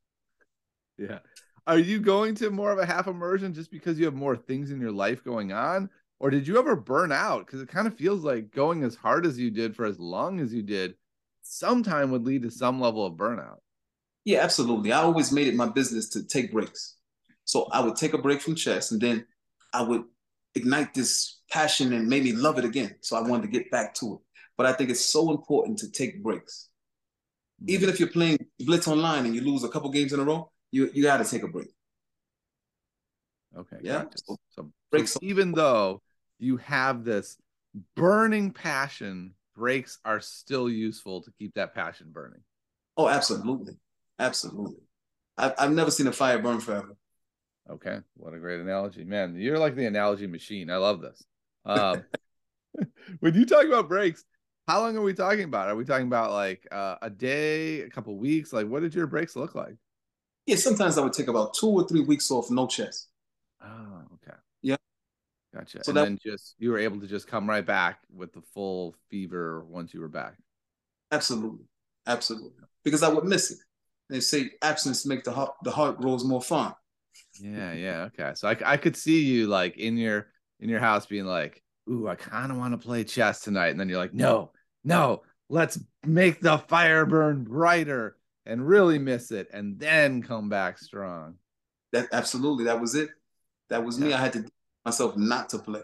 [0.98, 1.20] Yeah.
[1.66, 4.70] Are you going to more of a half immersion just because you have more things
[4.70, 5.88] in your life going on?
[6.20, 7.46] Or did you ever burn out?
[7.46, 10.38] Because it kind of feels like going as hard as you did for as long
[10.40, 10.94] as you did
[11.48, 13.58] sometime would lead to some level of burnout.
[14.24, 14.92] Yeah, absolutely.
[14.92, 16.96] I always made it my business to take breaks.
[17.44, 19.24] So I would take a break from chess and then
[19.72, 20.02] I would
[20.54, 22.96] ignite this passion and made me love it again.
[23.02, 24.18] So I wanted to get back to it.
[24.56, 26.70] But I think it's so important to take breaks.
[27.62, 27.70] Mm-hmm.
[27.70, 30.50] Even if you're playing Blitz online and you lose a couple games in a row,
[30.72, 31.68] you you got to take a break.
[33.56, 33.76] Okay.
[33.82, 34.04] Yeah.
[34.04, 34.18] Gotcha.
[34.24, 35.12] So, so, breaks.
[35.12, 36.02] So even though
[36.38, 37.38] you have this
[37.94, 42.42] burning passion breaks are still useful to keep that passion burning.
[42.96, 43.74] Oh, absolutely.
[44.18, 44.76] Absolutely.
[45.36, 46.96] I've, I've never seen a fire burn forever.
[47.68, 47.98] Okay.
[48.14, 49.04] What a great analogy.
[49.04, 50.70] Man, you're like the analogy machine.
[50.70, 51.24] I love this.
[51.64, 52.04] Um,
[53.20, 54.24] when you talk about breaks,
[54.66, 55.68] how long are we talking about?
[55.68, 58.52] Are we talking about like uh, a day, a couple weeks?
[58.52, 59.76] Like, what did your breaks look like?
[60.46, 63.08] Yeah, sometimes I would take about two or three weeks off, no chess.
[63.62, 64.36] Oh, okay.
[65.56, 65.84] Gotcha.
[65.84, 68.42] So and that, then just you were able to just come right back with the
[68.52, 70.34] full fever once you were back.
[71.10, 71.64] Absolutely,
[72.06, 72.50] absolutely.
[72.84, 73.58] Because I would miss it.
[74.10, 76.74] They say absence make the heart the heart grows more fond.
[77.40, 78.32] Yeah, yeah, okay.
[78.34, 80.28] So I I could see you like in your
[80.60, 83.80] in your house being like, "Ooh, I kind of want to play chess tonight," and
[83.80, 84.52] then you're like, "No,
[84.84, 90.78] no, let's make the fire burn brighter and really miss it, and then come back
[90.78, 91.36] strong."
[91.92, 93.08] That absolutely, that was it.
[93.70, 94.06] That was yeah.
[94.06, 94.12] me.
[94.12, 94.44] I had to
[94.86, 95.82] myself not to play.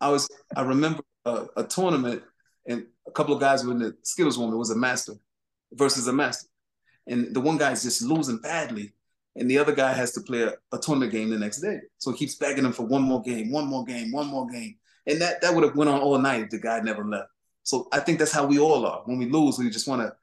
[0.00, 2.22] I was I remember a, a tournament
[2.66, 4.38] and a couple of guys were in the Skittles.
[4.38, 5.14] It was a master
[5.72, 6.48] versus a master,
[7.06, 8.92] and the one guy's just losing badly,
[9.36, 11.80] and the other guy has to play a, a tournament game the next day.
[11.98, 14.76] So he keeps begging him for one more game, one more game, one more game,
[15.06, 17.28] and that that would have went on all night if the guy never left.
[17.64, 19.02] So I think that's how we all are.
[19.04, 20.14] When we lose, we just want to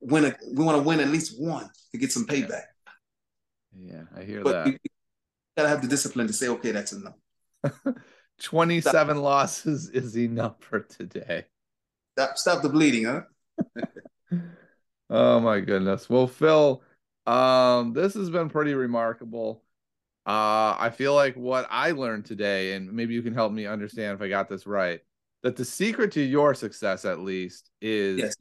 [0.00, 0.24] win.
[0.24, 2.64] A, we want to win at least one to get some payback.
[3.78, 4.64] Yeah, I hear but that.
[4.66, 4.78] We,
[5.58, 7.16] gotta have the discipline to say, okay, that's enough.
[8.40, 9.22] 27 stop.
[9.22, 11.44] losses is enough for today.
[12.16, 13.22] Stop, stop the bleeding, huh?
[15.10, 16.08] oh my goodness.
[16.08, 16.82] Well, Phil,
[17.26, 19.64] um, this has been pretty remarkable.
[20.24, 24.14] Uh, I feel like what I learned today, and maybe you can help me understand
[24.14, 25.00] if I got this right,
[25.42, 28.36] that the secret to your success, at least, is yes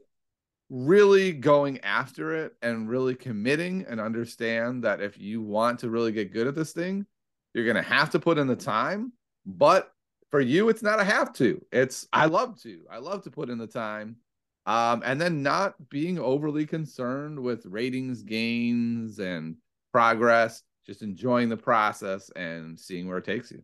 [0.69, 6.11] really going after it and really committing and understand that if you want to really
[6.11, 7.05] get good at this thing,
[7.53, 9.13] you're going to have to put in the time.
[9.45, 9.91] But
[10.29, 11.63] for you, it's not a have to.
[11.71, 12.81] It's I love to.
[12.91, 14.17] I love to put in the time.
[14.65, 19.55] Um, and then not being overly concerned with ratings gains and
[19.93, 23.63] progress, just enjoying the process and seeing where it takes you.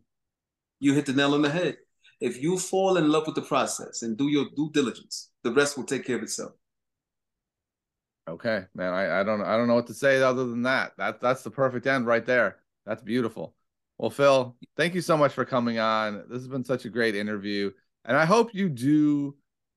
[0.79, 1.75] You hit the nail on the head.
[2.21, 5.75] If you fall in love with the process and do your due diligence, the rest
[5.75, 6.53] will take care of itself.
[8.28, 8.93] Okay, man.
[8.93, 10.93] I, I don't I don't know what to say other than that.
[10.97, 12.57] That that's the perfect end right there.
[12.86, 13.55] That's beautiful.
[13.97, 16.24] Well, Phil, thank you so much for coming on.
[16.30, 17.71] This has been such a great interview.
[18.05, 19.36] And I hope you do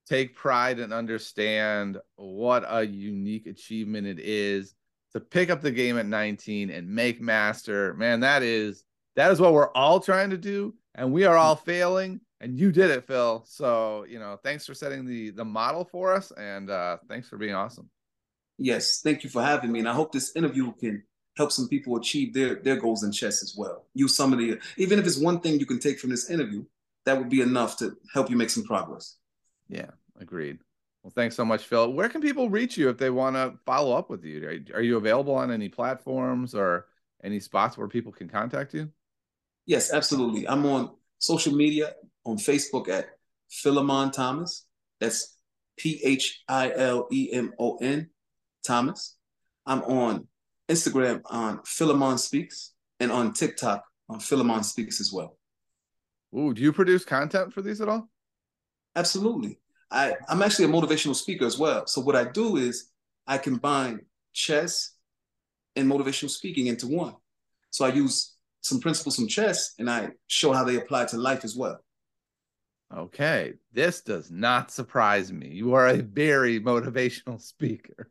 [0.09, 4.75] take pride and understand what a unique achievement it is
[5.13, 7.95] to pick up the game at 19 and make master.
[7.95, 8.85] Man, that is
[9.17, 10.75] that is what we're all trying to do.
[10.95, 12.21] And we are all failing.
[12.41, 13.45] And you did it, Phil.
[13.47, 16.33] So, you know, thanks for setting the the model for us.
[16.33, 17.91] And uh thanks for being awesome.
[18.59, 19.81] Yes, thank you for having me.
[19.81, 21.03] And I hope this interview can
[21.37, 23.87] help some people achieve their, their goals in chess as well.
[23.95, 26.65] Use some of the, even if it's one thing you can take from this interview,
[27.05, 29.17] that would be enough to help you make some progress.
[29.69, 30.59] Yeah, agreed.
[31.03, 31.93] Well, thanks so much, Phil.
[31.93, 34.45] Where can people reach you if they want to follow up with you?
[34.45, 36.87] Are, are you available on any platforms or
[37.23, 38.91] any spots where people can contact you?
[39.67, 40.49] Yes, absolutely.
[40.49, 41.95] I'm on social media
[42.25, 43.07] on Facebook at
[43.51, 44.67] Philemon Thomas.
[45.01, 45.37] That's
[45.77, 48.09] P H I L E M O N
[48.67, 49.17] Thomas.
[49.65, 50.27] I'm on
[50.69, 55.39] Instagram on Philemon Speaks and on TikTok on Philemon Speaks as well.
[56.37, 58.09] Ooh, do you produce content for these at all?
[58.95, 59.59] Absolutely.
[59.91, 61.87] I, I'm actually a motivational speaker as well.
[61.87, 62.91] So what I do is
[63.27, 64.01] I combine
[64.33, 64.95] chess
[65.77, 67.15] and motivational speaking into one.
[67.71, 71.45] So I use some principles from chess and I show how they apply to life
[71.45, 71.79] as well.
[72.95, 75.49] Okay, this does not surprise me.
[75.49, 78.11] You are a very motivational speaker.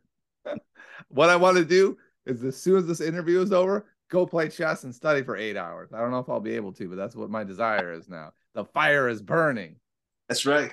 [1.08, 4.48] What I want to do is as soon as this interview is over, go play
[4.48, 5.92] chess and study for eight hours.
[5.92, 8.32] I don't know if I'll be able to, but that's what my desire is now.
[8.54, 9.76] The fire is burning.
[10.28, 10.72] That's right.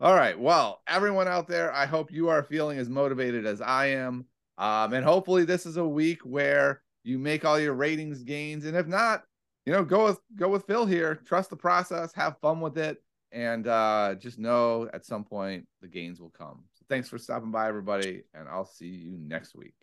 [0.00, 0.38] All right.
[0.38, 4.26] Well, everyone out there, I hope you are feeling as motivated as I am.
[4.58, 8.64] Um, and hopefully this is a week where you make all your ratings gains.
[8.64, 9.22] And if not,
[9.64, 11.14] you know, go with go with Phil here.
[11.14, 15.88] Trust the process, have fun with it and uh, just know at some point the
[15.88, 16.64] gains will come.
[16.88, 19.74] Thanks for stopping by, everybody, and I'll see you next week.